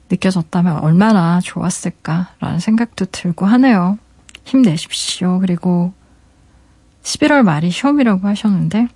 느껴졌다면 0.09 0.79
얼마나 0.79 1.39
좋았을까라는 1.39 2.59
생각도 2.59 3.05
들고 3.05 3.45
하네요. 3.45 3.97
힘내십시오. 4.43 5.39
그리고 5.39 5.93
11월 7.03 7.43
말이 7.43 7.69
시험이라고 7.69 8.27
하셨는데, 8.27 8.87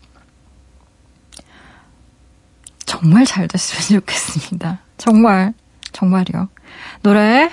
정말 2.85 3.25
잘 3.25 3.47
됐으면 3.47 4.01
좋겠습니다. 4.01 4.79
정말, 4.97 5.53
정말이요. 5.91 6.49
노래 7.03 7.51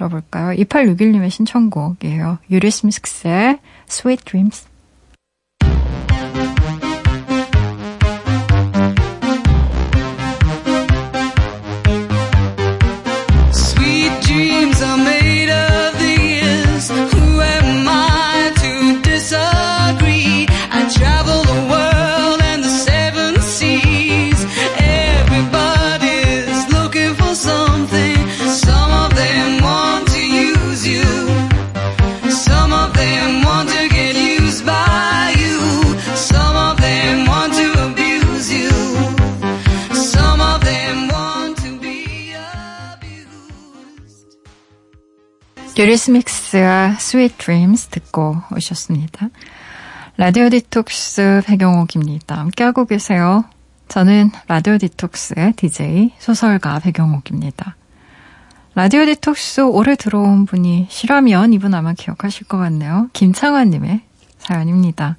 들어볼까요? 0.00 0.56
2861님의 0.56 1.30
신청곡이에요. 1.30 2.38
유리스미스의 2.50 3.58
Sweet 3.88 4.24
Dreams. 4.24 4.69
유리스믹스의 45.90 46.94
Sweet 46.98 47.36
Dreams 47.38 47.88
듣고 47.88 48.36
오셨습니다. 48.54 49.28
라디오 50.16 50.48
디톡스 50.48 51.42
백영옥입니다. 51.46 52.38
함께하고 52.38 52.84
계세요. 52.84 53.44
저는 53.88 54.30
라디오 54.46 54.78
디톡스의 54.78 55.54
DJ 55.54 56.12
소설가 56.18 56.78
백영옥입니다. 56.78 57.74
라디오 58.76 59.04
디톡스 59.04 59.62
오래 59.62 59.96
들어온 59.96 60.46
분이시라면 60.46 61.52
이분 61.52 61.74
아마 61.74 61.92
기억하실 61.92 62.46
것 62.46 62.58
같네요. 62.58 63.08
김창환님의 63.12 64.02
사연입니다. 64.38 65.16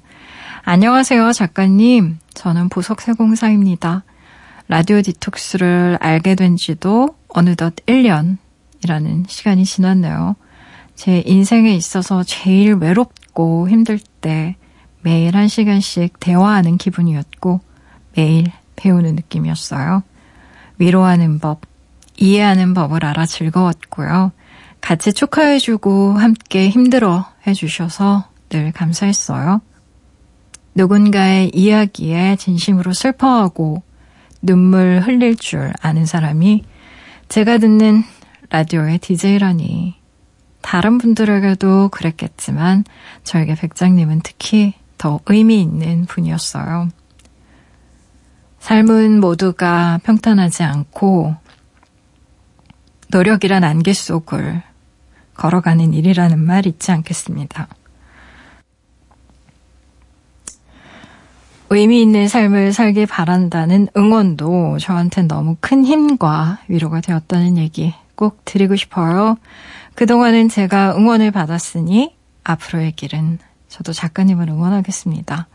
안녕하세요, 0.62 1.32
작가님. 1.32 2.18
저는 2.32 2.70
보석세공사입니다. 2.70 4.04
라디오 4.68 5.02
디톡스를 5.02 5.98
알게 6.00 6.34
된 6.34 6.56
지도 6.56 7.14
어느덧 7.28 7.74
1년이라는 7.84 9.28
시간이 9.28 9.66
지났네요. 9.66 10.36
제 11.02 11.20
인생에 11.26 11.74
있어서 11.74 12.22
제일 12.22 12.74
외롭고 12.74 13.68
힘들 13.68 13.98
때 14.20 14.54
매일 15.00 15.34
한 15.36 15.48
시간씩 15.48 16.20
대화하는 16.20 16.78
기분이었고 16.78 17.60
매일 18.14 18.52
배우는 18.76 19.16
느낌이었어요. 19.16 20.04
위로하는 20.78 21.40
법, 21.40 21.62
이해하는 22.16 22.72
법을 22.74 23.04
알아 23.04 23.26
즐거웠고요. 23.26 24.30
같이 24.80 25.12
축하해주고 25.12 26.12
함께 26.12 26.68
힘들어 26.68 27.26
해주셔서 27.48 28.28
늘 28.48 28.70
감사했어요. 28.70 29.60
누군가의 30.76 31.50
이야기에 31.52 32.36
진심으로 32.36 32.92
슬퍼하고 32.92 33.82
눈물 34.40 35.00
흘릴 35.04 35.34
줄 35.34 35.72
아는 35.80 36.06
사람이 36.06 36.62
제가 37.28 37.58
듣는 37.58 38.04
라디오의 38.50 38.98
DJ라니 38.98 40.00
다른 40.62 40.98
분들에게도 40.98 41.88
그랬겠지만 41.88 42.84
저에게 43.24 43.54
백장님은 43.54 44.20
특히 44.22 44.74
더 44.96 45.20
의미 45.26 45.60
있는 45.60 46.06
분이었어요. 46.06 46.88
삶은 48.60 49.20
모두가 49.20 49.98
평탄하지 50.04 50.62
않고 50.62 51.34
노력이란 53.08 53.64
안개 53.64 53.92
속을 53.92 54.62
걸어가는 55.34 55.92
일이라는 55.92 56.38
말 56.38 56.66
잊지 56.66 56.92
않겠습니다. 56.92 57.68
의미 61.70 62.02
있는 62.02 62.28
삶을 62.28 62.72
살길 62.72 63.06
바란다는 63.06 63.88
응원도 63.96 64.78
저한테 64.78 65.22
너무 65.22 65.56
큰 65.60 65.84
힘과 65.84 66.58
위로가 66.68 67.00
되었다는 67.00 67.56
얘기 67.56 67.94
꼭 68.14 68.44
드리고 68.44 68.76
싶어요. 68.76 69.38
그동안은 69.94 70.48
제가 70.48 70.96
응원을 70.96 71.30
받았으니 71.30 72.14
앞으로의 72.44 72.92
길은 72.92 73.38
저도 73.68 73.92
작가님을 73.92 74.48
응원하겠습니다. 74.48 75.48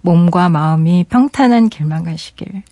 몸과 0.00 0.48
마음이 0.48 1.04
평탄한 1.08 1.68
길만 1.68 2.04
가시길. 2.04 2.62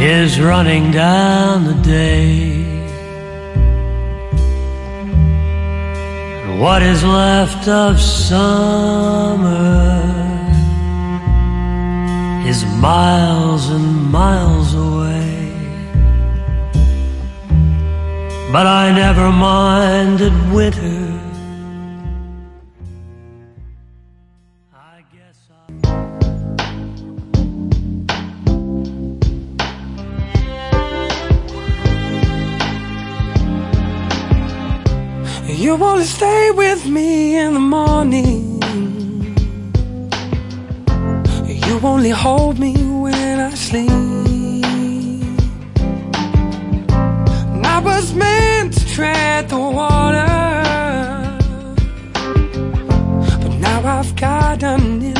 Is 0.00 0.40
running 0.40 0.90
down 0.90 1.64
the 1.64 1.74
day. 1.82 2.68
what 6.58 6.82
is 6.82 7.04
left 7.04 7.68
of 7.68 8.00
summer 8.00 9.48
is 12.48 12.64
miles 12.80 13.70
and 13.70 14.10
miles 14.10 14.74
away. 14.74 15.52
But 18.50 18.66
I 18.66 18.92
never 18.92 19.30
minded 19.30 20.32
winter 20.52 21.07
wanna 35.78 36.04
stay 36.04 36.50
with 36.50 36.86
me 36.86 37.36
in 37.36 37.54
the 37.54 37.60
morning. 37.60 38.60
You 41.46 41.78
only 41.82 42.10
hold 42.10 42.58
me 42.58 42.74
when 43.04 43.38
I 43.38 43.54
sleep. 43.54 43.90
I 47.74 47.78
was 47.78 48.12
meant 48.14 48.74
to 48.74 48.86
tread 48.86 49.48
the 49.48 49.58
water. 49.58 50.26
But 53.42 53.54
now 53.66 53.80
I've 53.98 54.16
gotten 54.16 55.02
in 55.02 55.17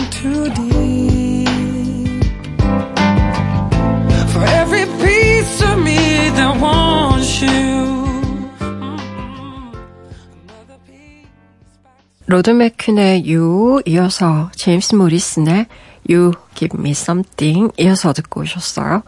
로드 12.30 12.50
맥퀸의 12.50 13.24
You 13.26 13.80
이어서 13.86 14.50
제임스 14.54 14.96
모리슨의 14.96 15.64
You 16.10 16.32
Give 16.54 16.78
Me 16.78 16.90
Something 16.90 17.72
이어서 17.78 18.12
듣고 18.12 18.42
오셨어요. 18.42 19.02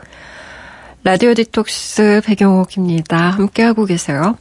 라디오 1.04 1.34
디톡스 1.34 2.22
백영옥입니다. 2.24 3.18
함께하고 3.18 3.84
계세요. 3.84 4.38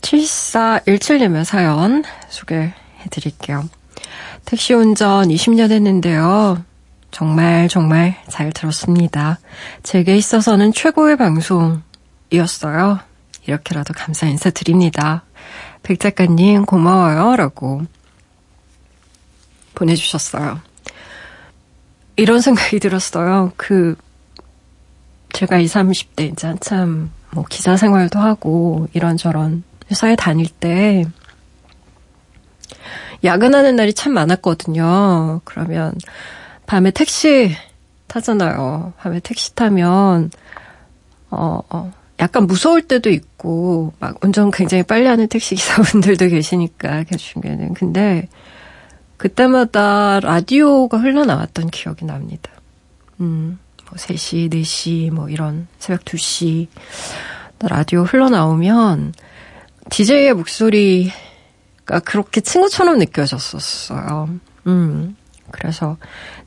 7417님의 0.00 1.44
사연 1.44 2.04
소개해 2.30 2.72
드릴게요. 3.10 3.68
택시 4.46 4.72
운전 4.72 5.28
20년 5.28 5.70
했는데요. 5.72 6.64
정말 7.10 7.68
정말 7.68 8.16
잘 8.30 8.50
들었습니다. 8.50 9.40
제게 9.82 10.16
있어서는 10.16 10.72
최고의 10.72 11.18
방송이었어요. 11.18 13.00
이렇게라도 13.46 13.92
감사 13.92 14.26
인사 14.26 14.48
드립니다. 14.48 15.25
백 15.86 16.00
작가님 16.00 16.64
고마워요. 16.64 17.36
라고 17.36 17.82
보내주셨어요. 19.76 20.58
이런 22.16 22.40
생각이 22.40 22.80
들었어요. 22.80 23.52
그, 23.56 23.94
제가 25.32 25.58
20, 25.58 25.76
30대 25.76 26.32
이제 26.32 26.48
한참 26.48 27.12
뭐 27.30 27.44
기자 27.48 27.76
생활도 27.76 28.18
하고 28.18 28.88
이런저런 28.94 29.62
회사에 29.88 30.16
다닐 30.16 30.48
때 30.48 31.04
야근하는 33.22 33.76
날이 33.76 33.94
참 33.94 34.12
많았거든요. 34.12 35.40
그러면 35.44 35.94
밤에 36.66 36.90
택시 36.90 37.54
타잖아요. 38.08 38.92
밤에 38.98 39.20
택시 39.20 39.54
타면, 39.54 40.32
어, 41.30 41.60
어, 41.70 41.92
약간 42.20 42.46
무서울 42.46 42.82
때도 42.82 43.10
있고, 43.10 43.92
막 43.98 44.22
운전 44.24 44.50
굉장히 44.50 44.82
빨리 44.82 45.06
하는 45.06 45.28
택시 45.28 45.54
기사분들도 45.54 46.28
계시니까, 46.30 47.04
그 47.04 47.16
중에는. 47.16 47.74
근데, 47.74 48.28
그때마다 49.16 50.20
라디오가 50.20 50.98
흘러나왔던 50.98 51.68
기억이 51.68 52.04
납니다. 52.04 52.50
음, 53.20 53.58
뭐 53.88 53.96
3시, 53.96 54.50
4시, 54.50 55.10
뭐 55.10 55.28
이런 55.28 55.66
새벽 55.78 56.04
2시, 56.04 56.68
라디오 57.60 58.02
흘러나오면, 58.02 59.12
DJ의 59.90 60.34
목소리가 60.34 62.00
그렇게 62.04 62.40
친구처럼 62.40 62.98
느껴졌었어요. 62.98 64.28
음, 64.66 65.16
그래서 65.50 65.96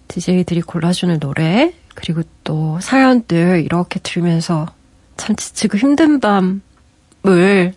DJ들이 0.08 0.62
골라주는 0.62 1.19
노래, 1.19 1.73
그리고 1.95 2.23
또 2.43 2.79
사연들 2.82 3.63
이렇게 3.63 3.99
들으면서 3.99 4.67
참 5.19 5.36
지치고 5.36 5.77
힘든 5.77 6.19
밤을 6.19 7.73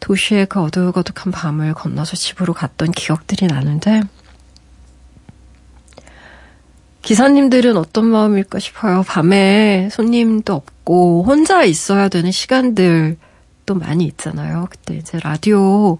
도시의 0.00 0.46
그 0.46 0.60
어둑어둑한 0.60 1.32
밤을 1.32 1.72
건너서 1.74 2.16
집으로 2.16 2.52
갔던 2.52 2.90
기억들이 2.92 3.46
나는데 3.46 4.02
기사님들은 7.02 7.76
어떤 7.76 8.06
마음일까 8.06 8.58
싶어요. 8.58 9.02
밤에 9.06 9.88
손님도 9.90 10.52
없고 10.52 11.24
혼자 11.24 11.62
있어야 11.62 12.08
되는 12.08 12.30
시간들도 12.30 13.74
많이 13.74 14.04
있잖아요. 14.04 14.66
그때 14.68 14.96
이제 14.96 15.18
라디오 15.22 15.98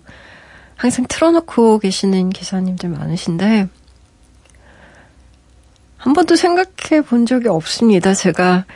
항상 0.77 1.07
틀어놓고 1.09 1.79
계시는 1.79 2.31
기사님들 2.31 2.90
많으신데 2.90 3.68
한 5.97 6.12
번도 6.12 6.37
생각해 6.37 7.03
본 7.07 7.27
적이 7.27 7.49
없습니다. 7.49 8.12
제가 8.12 8.66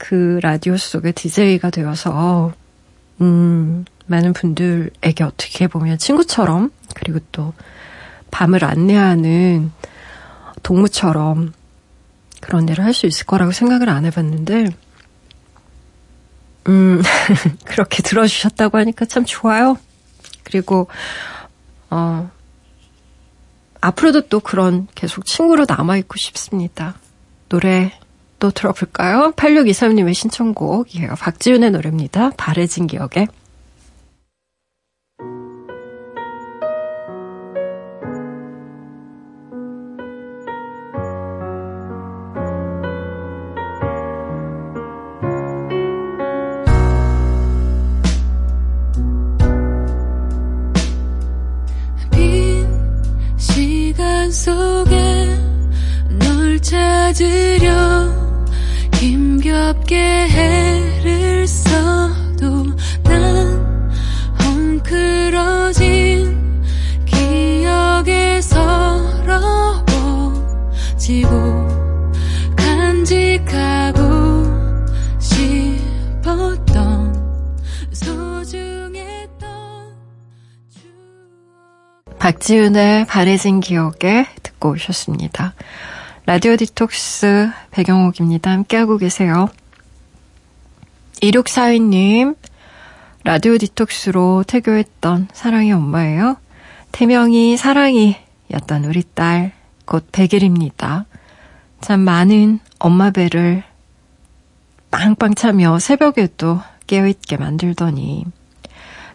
그 0.00 0.40
라디오 0.42 0.78
속에 0.78 1.12
DJ가 1.12 1.68
되어서, 1.68 2.54
음, 3.20 3.84
많은 4.06 4.32
분들에게 4.32 5.22
어떻게 5.22 5.66
보면 5.68 5.98
친구처럼, 5.98 6.72
그리고 6.94 7.20
또 7.32 7.52
밤을 8.30 8.64
안내하는 8.64 9.70
동무처럼 10.62 11.52
그런 12.40 12.66
일을 12.66 12.82
할 12.82 12.94
수 12.94 13.06
있을 13.06 13.26
거라고 13.26 13.52
생각을 13.52 13.90
안 13.90 14.06
해봤는데, 14.06 14.70
음, 16.68 17.02
그렇게 17.66 18.02
들어주셨다고 18.02 18.78
하니까 18.78 19.04
참 19.04 19.26
좋아요. 19.26 19.76
그리고, 20.44 20.88
어, 21.90 22.30
앞으로도 23.82 24.28
또 24.28 24.40
그런 24.40 24.88
계속 24.94 25.26
친구로 25.26 25.66
남아있고 25.68 26.16
싶습니다. 26.16 26.94
노래 27.50 27.92
또 28.40 28.50
들어볼까요? 28.50 29.32
8623님의 29.36 30.14
신청곡이에요. 30.14 31.14
박지윤의 31.20 31.70
노래입니다. 31.70 32.30
바래진 32.36 32.88
기억에. 32.88 33.28
속에 54.30 54.96
널 56.20 56.60
찾으려 56.62 57.79
힘겹게 59.70 59.96
해를 59.96 61.46
써도 61.46 62.66
난 63.04 63.90
헝클어진 64.42 66.34
기억에 67.06 68.40
서러워지고 68.40 69.68
간직하고 72.56 74.00
싶었던 75.20 77.14
소중했던 77.92 79.48
박지윤의 82.18 83.06
바래진 83.06 83.60
기억에 83.60 84.26
듣고 84.42 84.70
오셨습니다. 84.70 85.54
라디오 86.26 86.56
디톡스 86.56 87.50
백영옥입니다. 87.70 88.50
함께하고 88.50 88.98
계세요. 88.98 89.48
2642님, 91.20 92.36
라디오 93.24 93.58
디톡스로 93.58 94.44
태교했던 94.46 95.28
사랑이 95.32 95.72
엄마예요. 95.72 96.36
태명이 96.92 97.56
사랑이였던 97.56 98.84
우리 98.86 99.02
딸, 99.14 99.52
곧 99.84 100.10
100일입니다. 100.10 101.04
잠 101.80 102.00
많은 102.00 102.60
엄마 102.78 103.10
배를 103.10 103.62
빵빵 104.90 105.34
차며 105.34 105.78
새벽에도 105.78 106.60
깨어있게 106.86 107.36
만들더니 107.36 108.24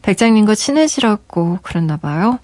백장님과 0.03 0.55
친해지라고 0.55 1.59
그랬나 1.61 1.97
봐요. 1.97 2.39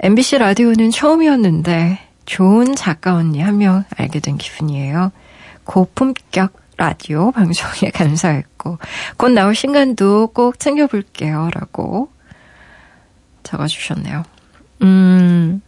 MBC 0.00 0.38
라디오는 0.38 0.90
처음이었는데 0.90 1.98
좋은 2.26 2.74
작가 2.74 3.14
언니 3.14 3.40
한 3.40 3.56
명 3.56 3.84
알게 3.96 4.20
된 4.20 4.36
기분이에요. 4.36 5.10
고품격 5.64 6.52
라디오 6.76 7.30
방송에 7.32 7.90
감사했고 7.94 8.53
곧 9.16 9.28
나올 9.30 9.54
신간도 9.54 10.28
꼭 10.28 10.58
챙겨볼게요. 10.58 11.50
라고 11.54 12.10
적어주셨네요. 13.42 14.22
음, 14.82 15.60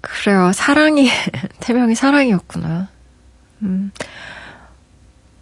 그래요. 0.00 0.52
사랑이, 0.52 1.08
태명이 1.60 1.94
사랑이었구나. 1.94 2.88
음, 3.62 3.92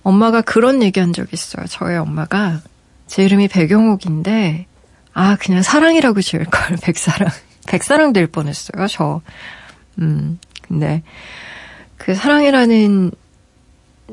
엄마가 0.03 0.41
그런 0.43 0.83
얘기 0.83 1.01
한 1.01 1.13
적 1.13 1.33
있어요. 1.33 1.67
저희 1.67 1.97
엄마가 1.97 2.61
제 3.07 3.25
이름이 3.25 3.49
배경옥인데, 3.49 4.67
아, 5.13 5.37
그냥 5.41 5.63
사랑이라고 5.63 6.21
지을 6.21 6.45
걸, 6.45 6.77
백사랑. 6.83 7.29
백사랑 7.67 8.13
될 8.13 8.27
뻔했어요, 8.27 8.87
저. 8.89 9.21
음, 9.99 10.39
근데 10.63 11.03
그 11.97 12.15
사랑이라는 12.15 13.11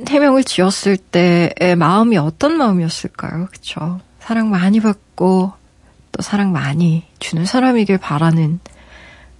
태명을 0.05 0.43
지었을 0.43 0.97
때의 0.97 1.75
마음이 1.77 2.17
어떤 2.17 2.57
마음이었을까요? 2.57 3.47
그쵸? 3.51 3.99
사랑 4.19 4.49
많이 4.49 4.79
받고 4.79 5.53
또 6.11 6.21
사랑 6.21 6.51
많이 6.51 7.05
주는 7.19 7.45
사람이길 7.45 7.97
바라는 7.97 8.59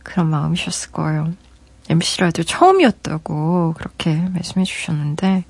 그런 0.04 0.30
마음이셨을 0.30 0.92
거예요. 0.92 1.34
MC 1.90 2.22
라디오 2.22 2.44
처음이었다고 2.44 3.74
그렇게 3.78 4.16
말씀해 4.16 4.66
주셨는데 4.66 5.46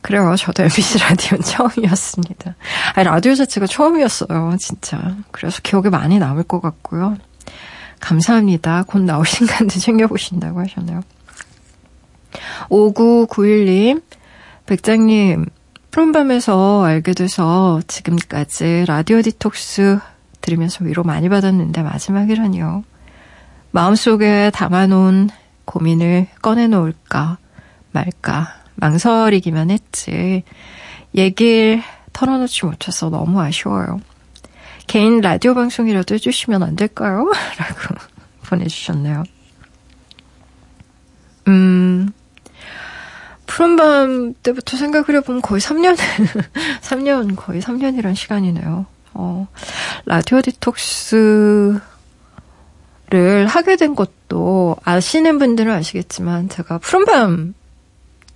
그래요. 0.00 0.34
저도 0.36 0.62
MBC 0.62 0.98
라디오는 1.00 1.42
처음이었습니다. 1.44 2.54
아니, 2.94 3.04
라디오 3.04 3.34
자체가 3.34 3.66
처음이었어요. 3.66 4.56
진짜. 4.58 5.16
그래서 5.32 5.60
기억에 5.62 5.90
많이 5.90 6.18
남을 6.18 6.44
것 6.44 6.60
같고요. 6.60 7.16
감사합니다. 8.00 8.84
곧 8.86 9.00
나오신 9.00 9.46
간도 9.48 9.78
챙겨보신다고 9.78 10.60
하셨네요. 10.60 11.02
5991님, 12.70 14.02
백장님, 14.66 15.46
푸른밤에서 15.90 16.84
알게 16.84 17.14
돼서 17.14 17.80
지금까지 17.86 18.84
라디오 18.86 19.22
디톡스 19.22 19.98
들으면서 20.40 20.84
위로 20.84 21.02
많이 21.02 21.28
받았는데 21.28 21.82
마지막이라니요. 21.82 22.84
마음속에 23.70 24.50
담아놓은 24.54 25.30
고민을 25.64 26.28
꺼내놓을까 26.40 27.38
말까 27.92 28.54
망설이기만 28.76 29.70
했지. 29.70 30.42
얘기를 31.14 31.82
털어놓지 32.12 32.66
못해서 32.66 33.10
너무 33.10 33.40
아쉬워요. 33.40 34.00
개인 34.86 35.20
라디오 35.20 35.54
방송이라도 35.54 36.14
해주시면 36.14 36.62
안 36.62 36.76
될까요? 36.76 37.30
라고 37.58 37.94
보내주셨네요. 38.48 39.24
음, 41.48 42.10
푸른 43.58 43.74
밤 43.74 44.34
때부터 44.34 44.76
생각을 44.76 45.16
해보면 45.16 45.42
거의 45.42 45.60
3년, 45.60 45.96
3년, 46.80 47.34
거의 47.34 47.60
3년이란 47.60 48.14
시간이네요. 48.14 48.86
어, 49.14 49.48
라디오 50.04 50.40
디톡스를 50.40 51.80
하게 53.48 53.74
된 53.74 53.96
것도 53.96 54.76
아시는 54.84 55.40
분들은 55.40 55.72
아시겠지만 55.72 56.48
제가 56.48 56.78
푸른 56.78 57.04
밤 57.04 57.54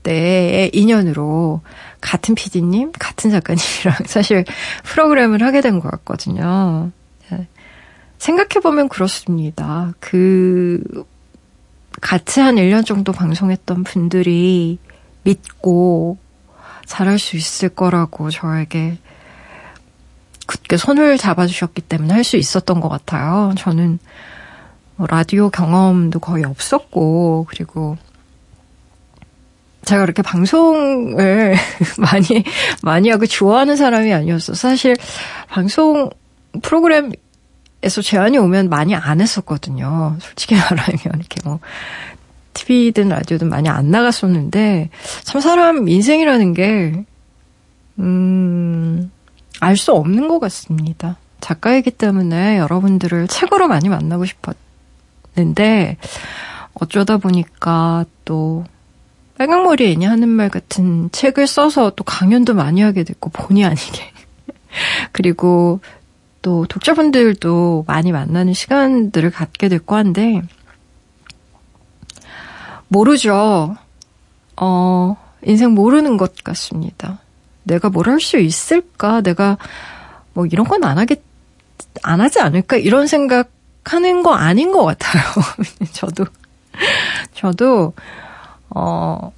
때의 0.03 0.73
인연으로 0.75 1.61
같은 2.01 2.35
PD님, 2.35 2.91
같은 2.99 3.31
작가님이랑 3.31 3.99
사실 4.11 4.45
프로그램을 4.83 5.41
하게 5.45 5.61
된 5.61 5.79
거였거든요. 5.79 6.91
네. 7.31 7.47
생각해보면 8.19 8.89
그렇습니다. 8.89 9.93
그 10.01 10.83
같이 12.01 12.41
한 12.41 12.57
1년 12.57 12.85
정도 12.85 13.13
방송했던 13.13 13.85
분들이 13.85 14.81
믿고 15.23 16.19
잘할 16.87 17.19
수 17.19 17.37
있을 17.37 17.69
거라고 17.69 18.31
저에게 18.31 18.99
굳게 20.47 20.77
손을 20.77 21.17
잡아주셨기 21.19 21.83
때문에 21.83 22.13
할 22.13 22.25
수 22.25 22.37
있었던 22.37 22.81
것 22.81 22.89
같아요. 22.89 23.55
저는 23.57 23.99
뭐 24.97 25.07
라디오 25.07 25.51
경험도 25.51 26.19
거의 26.21 26.45
없었고, 26.45 27.47
그리고 27.49 27.97
제가 29.85 30.03
그렇게 30.03 30.23
방송을 30.23 31.57
많이, 31.99 32.45
많이 32.83 33.11
하고 33.11 33.27
좋아하는 33.27 33.77
사람이 33.77 34.13
아니었어. 34.13 34.55
사실 34.55 34.97
방송 35.49 36.11
프로그램에서 36.63 38.03
제안이 38.03 38.39
오면 38.39 38.69
많이 38.69 38.95
안 38.95 39.21
했었거든요. 39.21 40.17
솔직히 40.21 40.55
말하면 40.61 40.99
이렇게 41.17 41.41
뭐 41.45 41.59
TV든 42.63 43.09
라디오든 43.09 43.49
많이 43.49 43.69
안 43.69 43.91
나갔었는데 43.91 44.91
참 45.25 45.41
사람 45.41 45.89
인생이라는 45.89 46.55
게 46.55 47.05
음, 47.99 49.11
알 49.61 49.77
수 49.77 49.93
없는 49.93 50.29
것 50.29 50.39
같습니다. 50.39 51.17
작가이기 51.41 51.91
때문에 51.91 52.59
여러분들을 52.59 53.27
최고로 53.29 53.69
많이 53.69 53.89
만나고 53.89 54.25
싶었는데 55.35 55.97
어쩌다 56.75 57.17
보니까 57.17 58.05
또 58.25 58.65
빨강머리 59.39 59.93
애니 59.93 60.05
하는 60.05 60.29
말 60.29 60.49
같은 60.49 61.11
책을 61.11 61.47
써서 61.49 61.91
또 61.97 62.05
강연도 62.05 62.55
많이 62.55 62.81
하게 62.81 63.03
됐고 63.03 63.31
본의 63.31 63.65
아니게 63.65 64.13
그리고 65.11 65.81
또 66.43 66.67
독자분들도 66.69 67.85
많이 67.87 68.13
만나는 68.13 68.53
시간들을 68.53 69.31
갖게 69.31 69.69
됐고 69.69 69.97
한데 69.97 70.43
모르죠. 72.93 73.77
어, 74.57 75.17
인생 75.45 75.73
모르는 75.73 76.17
것 76.17 76.35
같습니다. 76.45 77.19
내가 77.65 77.89
뭘 77.89 78.09
할 78.09 78.21
수 78.21 78.39
있을까? 78.39 79.21
내가 79.23 79.57
뭐 80.35 80.47
이런 80.47 80.67
건 80.67 80.85
안 80.85 80.99
하겠, 80.99 81.21
안 82.03 82.21
하지 82.21 82.41
않을까? 82.41 82.77
이런 82.77 83.07
생각 83.07 83.51
하는 83.85 84.23
거 84.23 84.35
아닌 84.35 84.73
것 84.73 84.85
같아요. 84.85 85.23
저도, 85.93 86.25
저도, 87.35 87.95
어, 88.71 89.33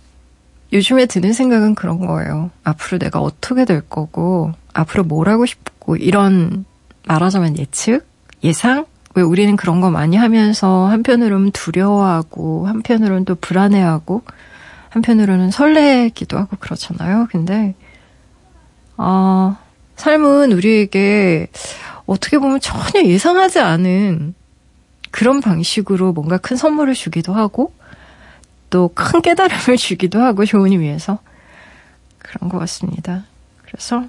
요즘에 0.73 1.07
드는 1.07 1.33
생각은 1.33 1.75
그런 1.75 2.05
거예요. 2.05 2.51
앞으로 2.64 2.99
내가 2.99 3.21
어떻게 3.21 3.64
될 3.64 3.81
거고, 3.83 4.53
앞으로 4.75 5.05
뭘 5.05 5.29
하고 5.29 5.47
싶고, 5.47 5.97
이런, 5.97 6.64
말하자면 7.07 7.59
예측? 7.59 8.07
예상? 8.43 8.85
왜 9.14 9.22
우리는 9.22 9.55
그런 9.57 9.81
거 9.81 9.90
많이 9.90 10.16
하면서 10.16 10.87
한편으로는 10.87 11.53
두려워하고 11.53 12.66
한편으로는 12.66 13.24
또 13.24 13.35
불안해하고 13.37 14.22
한편으로는 14.90 15.50
설레기도 15.50 16.38
하고 16.38 16.57
그렇잖아요. 16.59 17.29
근데 17.31 17.74
어, 18.96 19.57
삶은 19.96 20.53
우리에게 20.53 21.48
어떻게 22.07 22.38
보면 22.38 22.61
전혀 22.61 23.05
예상하지 23.05 23.61
않은 23.61 24.35
그런 25.11 25.40
방식으로 25.40 26.12
뭔가 26.12 26.38
큰 26.38 26.57
선물을 26.57 26.94
주기도 26.94 27.33
하고 27.35 27.72
또 28.70 28.90
큰 28.94 29.22
깨달음을 29.22 29.77
주기도 29.79 30.20
하고 30.20 30.44
좋은 30.44 30.72
의미에서 30.72 31.18
그런 32.18 32.48
것 32.50 32.59
같습니다. 32.59 33.24
그래서 33.64 34.05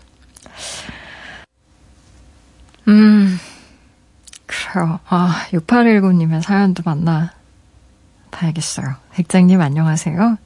음 2.88 3.40
그래요. 4.46 5.00
아, 5.08 5.46
6819님의 5.52 6.42
사연도 6.42 6.84
만나 6.86 7.32
봐야겠어요. 8.32 8.96
백장님 9.14 9.62
안녕하세요. 9.62 10.38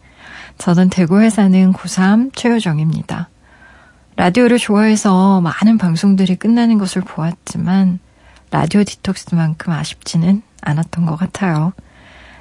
저는 0.58 0.90
대구에 0.90 1.30
사는 1.30 1.74
고3 1.74 2.36
최효정입니다. 2.36 3.30
라디오를 4.16 4.58
좋아해서 4.58 5.42
많은 5.42 5.78
방송들이 5.78 6.36
끝나는 6.36 6.78
것을 6.78 7.02
보았지만 7.02 8.00
라디오 8.52 8.84
디톡스만큼 8.84 9.72
아쉽지는 9.72 10.42
않았던 10.62 11.06
것 11.06 11.16
같아요. 11.16 11.74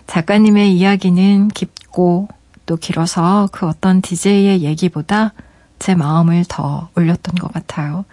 작가님의 0.09 0.77
이야기는 0.77 1.49
깊고 1.49 2.29
또 2.67 2.77
길어서 2.77 3.49
그 3.53 3.67
어떤 3.67 4.03
DJ의 4.03 4.63
얘기보다 4.63 5.33
제 5.79 5.95
마음을 5.95 6.45
더 6.49 6.89
올렸던 6.97 7.37
것 7.37 7.53
같아요. 7.53 8.05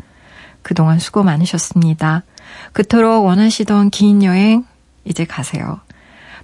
그동안 0.65 0.97
수고 0.97 1.21
많으셨습니다. 1.21 2.23
그토록 2.73 3.23
원하시던 3.23 3.91
긴 3.91 4.23
여행 4.23 4.65
이제 5.03 5.23
가세요. 5.23 5.79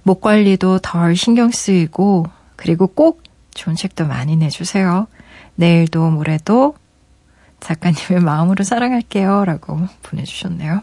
목 0.04 0.20
관리도 0.20 0.78
덜 0.78 1.16
신경 1.16 1.50
쓰이고 1.50 2.26
그리고 2.54 2.86
꼭 2.86 3.24
좋은 3.52 3.74
책도 3.74 4.06
많이 4.06 4.36
내주세요. 4.36 5.08
내일도 5.56 6.08
모레도 6.08 6.76
작가님의 7.58 8.22
마음으로 8.24 8.62
사랑할게요. 8.62 9.44
라고 9.44 9.88
보내주셨네요. 10.04 10.82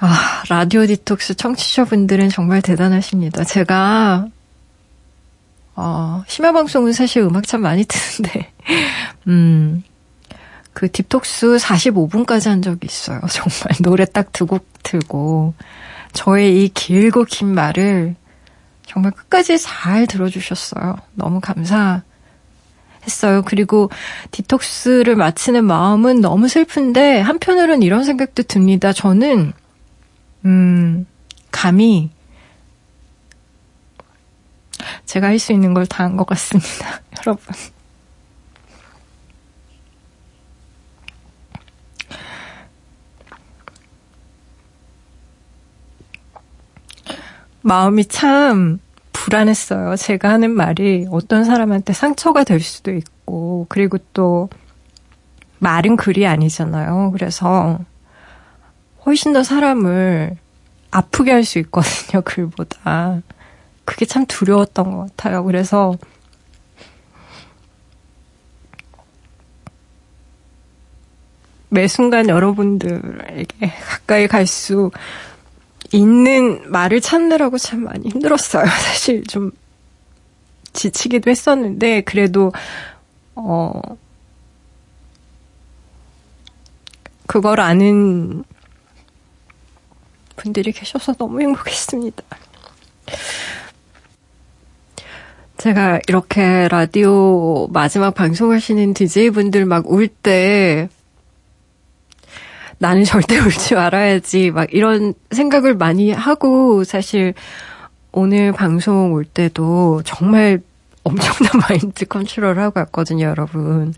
아, 0.00 0.42
라디오 0.48 0.86
디톡스 0.86 1.34
청취자분들은 1.34 2.30
정말 2.30 2.62
대단하십니다. 2.62 3.44
제가, 3.44 4.28
어, 5.76 6.24
심야방송은 6.26 6.94
사실 6.94 7.20
음악 7.20 7.46
참 7.46 7.60
많이 7.60 7.84
듣는데, 7.86 8.50
음, 9.26 9.84
그 10.72 10.90
딥톡스 10.90 11.56
45분까지 11.58 12.48
한 12.48 12.62
적이 12.62 12.86
있어요. 12.86 13.20
정말 13.30 13.76
노래 13.82 14.04
딱 14.04 14.32
두곡 14.32 14.66
틀고 14.82 15.54
저의 16.12 16.64
이 16.64 16.68
길고 16.68 17.24
긴 17.24 17.54
말을 17.54 18.16
정말 18.86 19.12
끝까지 19.12 19.58
잘 19.58 20.06
들어주셨어요. 20.06 20.96
너무 21.14 21.40
감사했어요. 21.40 22.02
그리고 23.46 23.90
디톡스를 24.32 25.16
마치는 25.16 25.64
마음은 25.64 26.20
너무 26.20 26.48
슬픈데 26.48 27.20
한편으로는 27.20 27.82
이런 27.82 28.04
생각도 28.04 28.42
듭니다. 28.42 28.92
저는 28.92 29.52
음 30.44 31.06
감히 31.50 32.10
제가 35.06 35.28
할 35.28 35.38
수 35.38 35.52
있는 35.52 35.74
걸 35.74 35.86
다 35.86 36.04
한 36.04 36.16
것 36.16 36.26
같습니다. 36.26 37.00
여러분. 37.26 37.44
마음이 47.62 48.06
참 48.06 48.78
불안했어요. 49.12 49.96
제가 49.96 50.30
하는 50.30 50.50
말이 50.50 51.06
어떤 51.10 51.44
사람한테 51.44 51.92
상처가 51.92 52.44
될 52.44 52.60
수도 52.60 52.92
있고, 52.92 53.66
그리고 53.68 53.98
또 54.12 54.48
말은 55.58 55.96
글이 55.96 56.26
아니잖아요. 56.26 57.12
그래서 57.12 57.78
훨씬 59.06 59.32
더 59.32 59.42
사람을 59.42 60.36
아프게 60.90 61.32
할 61.32 61.44
수 61.44 61.58
있거든요, 61.60 62.22
글보다. 62.26 63.20
그게 63.84 64.04
참 64.06 64.26
두려웠던 64.26 64.90
것 64.96 65.16
같아요. 65.16 65.44
그래서 65.44 65.96
매 71.68 71.88
순간 71.88 72.28
여러분들에게 72.28 73.66
가까이 73.88 74.28
갈수 74.28 74.90
있는 75.92 76.70
말을 76.70 77.00
찾느라고 77.00 77.58
참 77.58 77.84
많이 77.84 78.08
힘들었어요. 78.08 78.64
사실 78.66 79.24
좀 79.24 79.52
지치기도 80.72 81.30
했었는데 81.30 82.02
그래도 82.02 82.52
어 83.34 83.80
그걸 87.26 87.60
아는 87.60 88.44
분들이 90.36 90.72
계셔서 90.72 91.14
너무 91.14 91.40
행복했습니다. 91.40 92.22
제가 95.58 96.00
이렇게 96.08 96.66
라디오 96.68 97.68
마지막 97.68 98.14
방송하시는 98.14 98.94
DJ분들 98.94 99.64
막 99.66 99.86
울 99.86 100.08
때 100.08 100.88
나는 102.82 103.04
절대 103.04 103.38
울지 103.38 103.76
말아야지 103.76 104.50
막 104.50 104.66
이런 104.74 105.14
생각을 105.30 105.76
많이 105.76 106.10
하고 106.10 106.82
사실 106.82 107.32
오늘 108.10 108.50
방송 108.50 109.12
올 109.12 109.24
때도 109.24 110.02
정말 110.04 110.60
엄청난 111.04 111.52
마인드 111.68 112.04
컨트롤 112.06 112.58
하고 112.58 112.80
왔거든요, 112.80 113.26
여러분. 113.26 113.94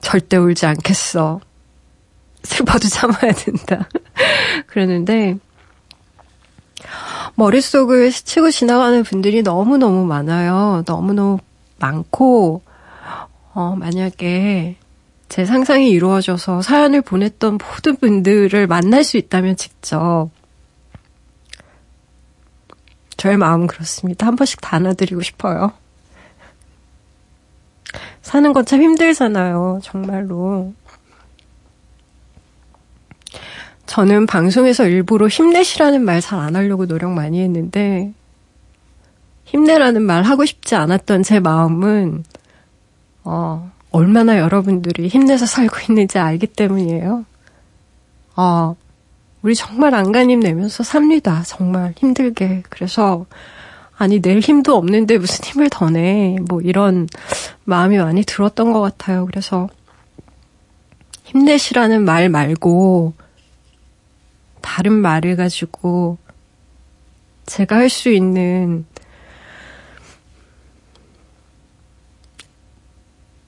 절대 0.00 0.36
울지 0.36 0.66
않겠어. 0.66 1.38
슬퍼도 2.42 2.88
참아야 2.90 3.32
된다. 3.34 3.88
그러는데 4.66 5.36
머릿속을 7.36 8.10
스치고 8.10 8.50
지나가는 8.50 9.00
분들이 9.04 9.42
너무너무 9.42 10.04
많아요. 10.06 10.82
너무너무 10.88 11.38
많고 11.78 12.62
어 13.54 13.76
만약에 13.78 14.74
제 15.28 15.44
상상이 15.44 15.90
이루어져서 15.90 16.62
사연을 16.62 17.02
보냈던 17.02 17.58
모든 17.58 17.96
분들을 17.96 18.66
만날 18.66 19.04
수 19.04 19.16
있다면 19.18 19.56
직접 19.56 20.30
저의 23.16 23.36
마음은 23.36 23.66
그렇습니다. 23.66 24.26
한 24.26 24.36
번씩 24.36 24.60
다 24.60 24.76
안아드리고 24.76 25.22
싶어요. 25.22 25.72
사는 28.22 28.52
건 28.52 28.64
참 28.64 28.82
힘들잖아요. 28.82 29.80
정말로. 29.82 30.72
저는 33.86 34.26
방송에서 34.26 34.86
일부러 34.86 35.28
힘내시라는 35.28 36.04
말 36.04 36.20
잘 36.20 36.38
안 36.38 36.54
하려고 36.56 36.86
노력 36.86 37.10
많이 37.12 37.40
했는데, 37.40 38.12
힘내라는 39.44 40.02
말 40.02 40.22
하고 40.24 40.44
싶지 40.44 40.74
않았던 40.74 41.22
제 41.22 41.40
마음은, 41.40 42.22
어, 43.24 43.72
얼마나 43.90 44.38
여러분들이 44.38 45.08
힘내서 45.08 45.46
살고 45.46 45.76
있는지 45.88 46.18
알기 46.18 46.46
때문이에요. 46.48 47.24
어, 48.36 48.76
우리 49.42 49.54
정말 49.54 49.94
안간힘 49.94 50.40
내면서 50.40 50.82
삽니다. 50.82 51.42
정말 51.46 51.94
힘들게. 51.96 52.62
그래서, 52.68 53.26
아니, 53.96 54.20
낼 54.20 54.40
힘도 54.40 54.76
없는데 54.76 55.18
무슨 55.18 55.44
힘을 55.44 55.70
더 55.70 55.90
내. 55.90 56.36
뭐 56.48 56.60
이런 56.60 57.08
마음이 57.64 57.98
많이 57.98 58.22
들었던 58.24 58.72
것 58.72 58.80
같아요. 58.80 59.26
그래서, 59.26 59.68
힘내시라는 61.24 62.04
말 62.04 62.28
말고, 62.28 63.14
다른 64.60 64.92
말을 64.92 65.36
가지고 65.36 66.18
제가 67.46 67.76
할 67.76 67.88
수 67.88 68.10
있는 68.10 68.84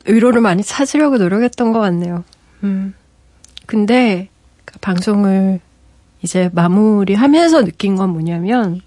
위로를 0.07 0.41
많이 0.41 0.63
찾으려고 0.63 1.19
노력했던 1.19 1.73
것 1.73 1.81
같네요. 1.81 2.25
음. 2.63 2.95
근데 3.67 4.29
그 4.65 4.79
방송을 4.81 5.61
이제 6.23 6.51
마무리하면서 6.53 7.65
느낀 7.65 7.97
건 7.97 8.11
뭐냐면 8.11 8.81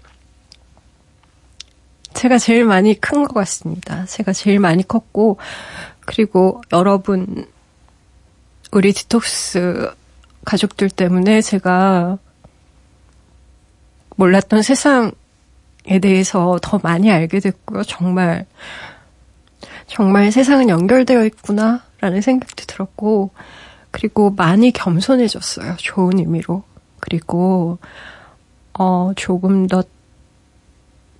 제가 2.12 2.38
제일 2.38 2.64
많이 2.64 2.98
큰 3.00 3.24
것 3.24 3.34
같습니다. 3.34 4.04
제가 4.06 4.32
제일 4.32 4.60
많이 4.60 4.86
컸고 4.86 5.38
그리고 6.00 6.62
여러분 6.72 7.46
우리 8.70 8.92
디톡스 8.92 9.92
가족들 10.44 10.90
때문에 10.90 11.40
제가 11.40 12.18
몰랐던 14.16 14.62
세상에 14.62 15.10
대해서 16.00 16.58
더 16.62 16.78
많이 16.82 17.10
알게 17.10 17.40
됐고요. 17.40 17.82
정말, 17.84 18.46
정말 19.86 20.32
세상은 20.32 20.68
연결되어 20.68 21.24
있구나, 21.26 21.82
라는 22.00 22.20
생각도 22.20 22.64
들었고, 22.66 23.30
그리고 23.90 24.30
많이 24.30 24.72
겸손해졌어요. 24.72 25.76
좋은 25.78 26.18
의미로. 26.18 26.64
그리고, 27.00 27.78
어, 28.78 29.12
조금 29.16 29.66
더 29.66 29.82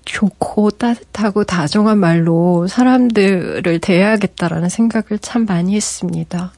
좋고 0.04 0.70
따뜻하고 0.72 1.44
다정한 1.44 1.98
말로 1.98 2.66
사람들을 2.66 3.80
대해야겠다라는 3.80 4.68
생각을 4.68 5.18
참 5.20 5.46
많이 5.46 5.74
했습니다. 5.76 6.52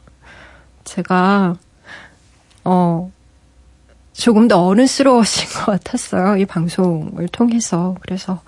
제가 0.84 1.56
어, 2.64 3.12
조금 4.12 4.48
더 4.48 4.64
어른스러워진 4.64 5.48
것 5.54 5.66
같았어요. 5.66 6.36
이 6.36 6.44
방송을 6.44 7.28
통해서. 7.28 7.94
그래서 8.00 8.42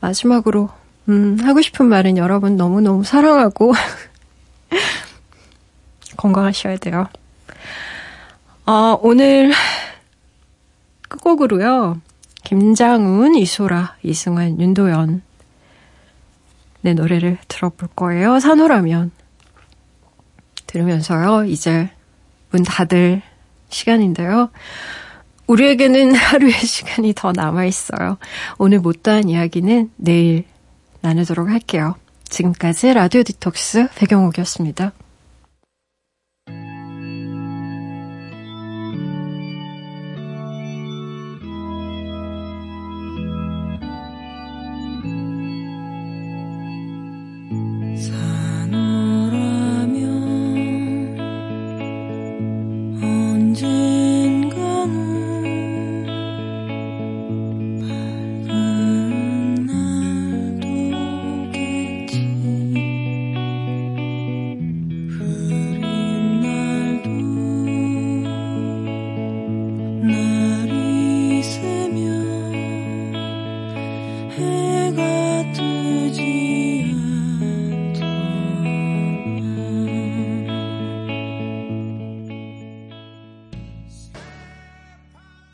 마지막으로, 0.00 0.70
음, 1.08 1.38
하고 1.42 1.60
싶은 1.60 1.86
말은 1.86 2.16
여러분 2.16 2.56
너무너무 2.56 3.04
사랑하고 3.04 3.74
건강하셔야 6.16 6.76
돼요. 6.76 7.08
어, 8.66 8.98
오늘 9.02 9.52
끝곡으로요. 11.08 12.00
김장훈, 12.44 13.34
이소라, 13.34 13.96
이승환, 14.02 14.60
윤도현 14.60 15.22
내 16.82 16.94
노래를 16.94 17.38
들어볼 17.48 17.88
거예요. 17.94 18.40
산호라면 18.40 19.10
들으면서요. 20.66 21.44
이제 21.44 21.90
문 22.50 22.62
닫을 22.62 23.22
시간인데요. 23.68 24.50
우리에게는 25.46 26.14
하루의 26.14 26.52
시간이 26.52 27.14
더 27.14 27.32
남아 27.32 27.64
있어요. 27.64 28.18
오늘 28.58 28.80
못다한 28.80 29.28
이야기는 29.28 29.90
내일 29.96 30.44
나누도록 31.02 31.48
할게요. 31.48 31.94
지금까지 32.24 32.94
라디오 32.94 33.22
디톡스 33.22 33.88
배경옥이었습니다. 33.96 34.92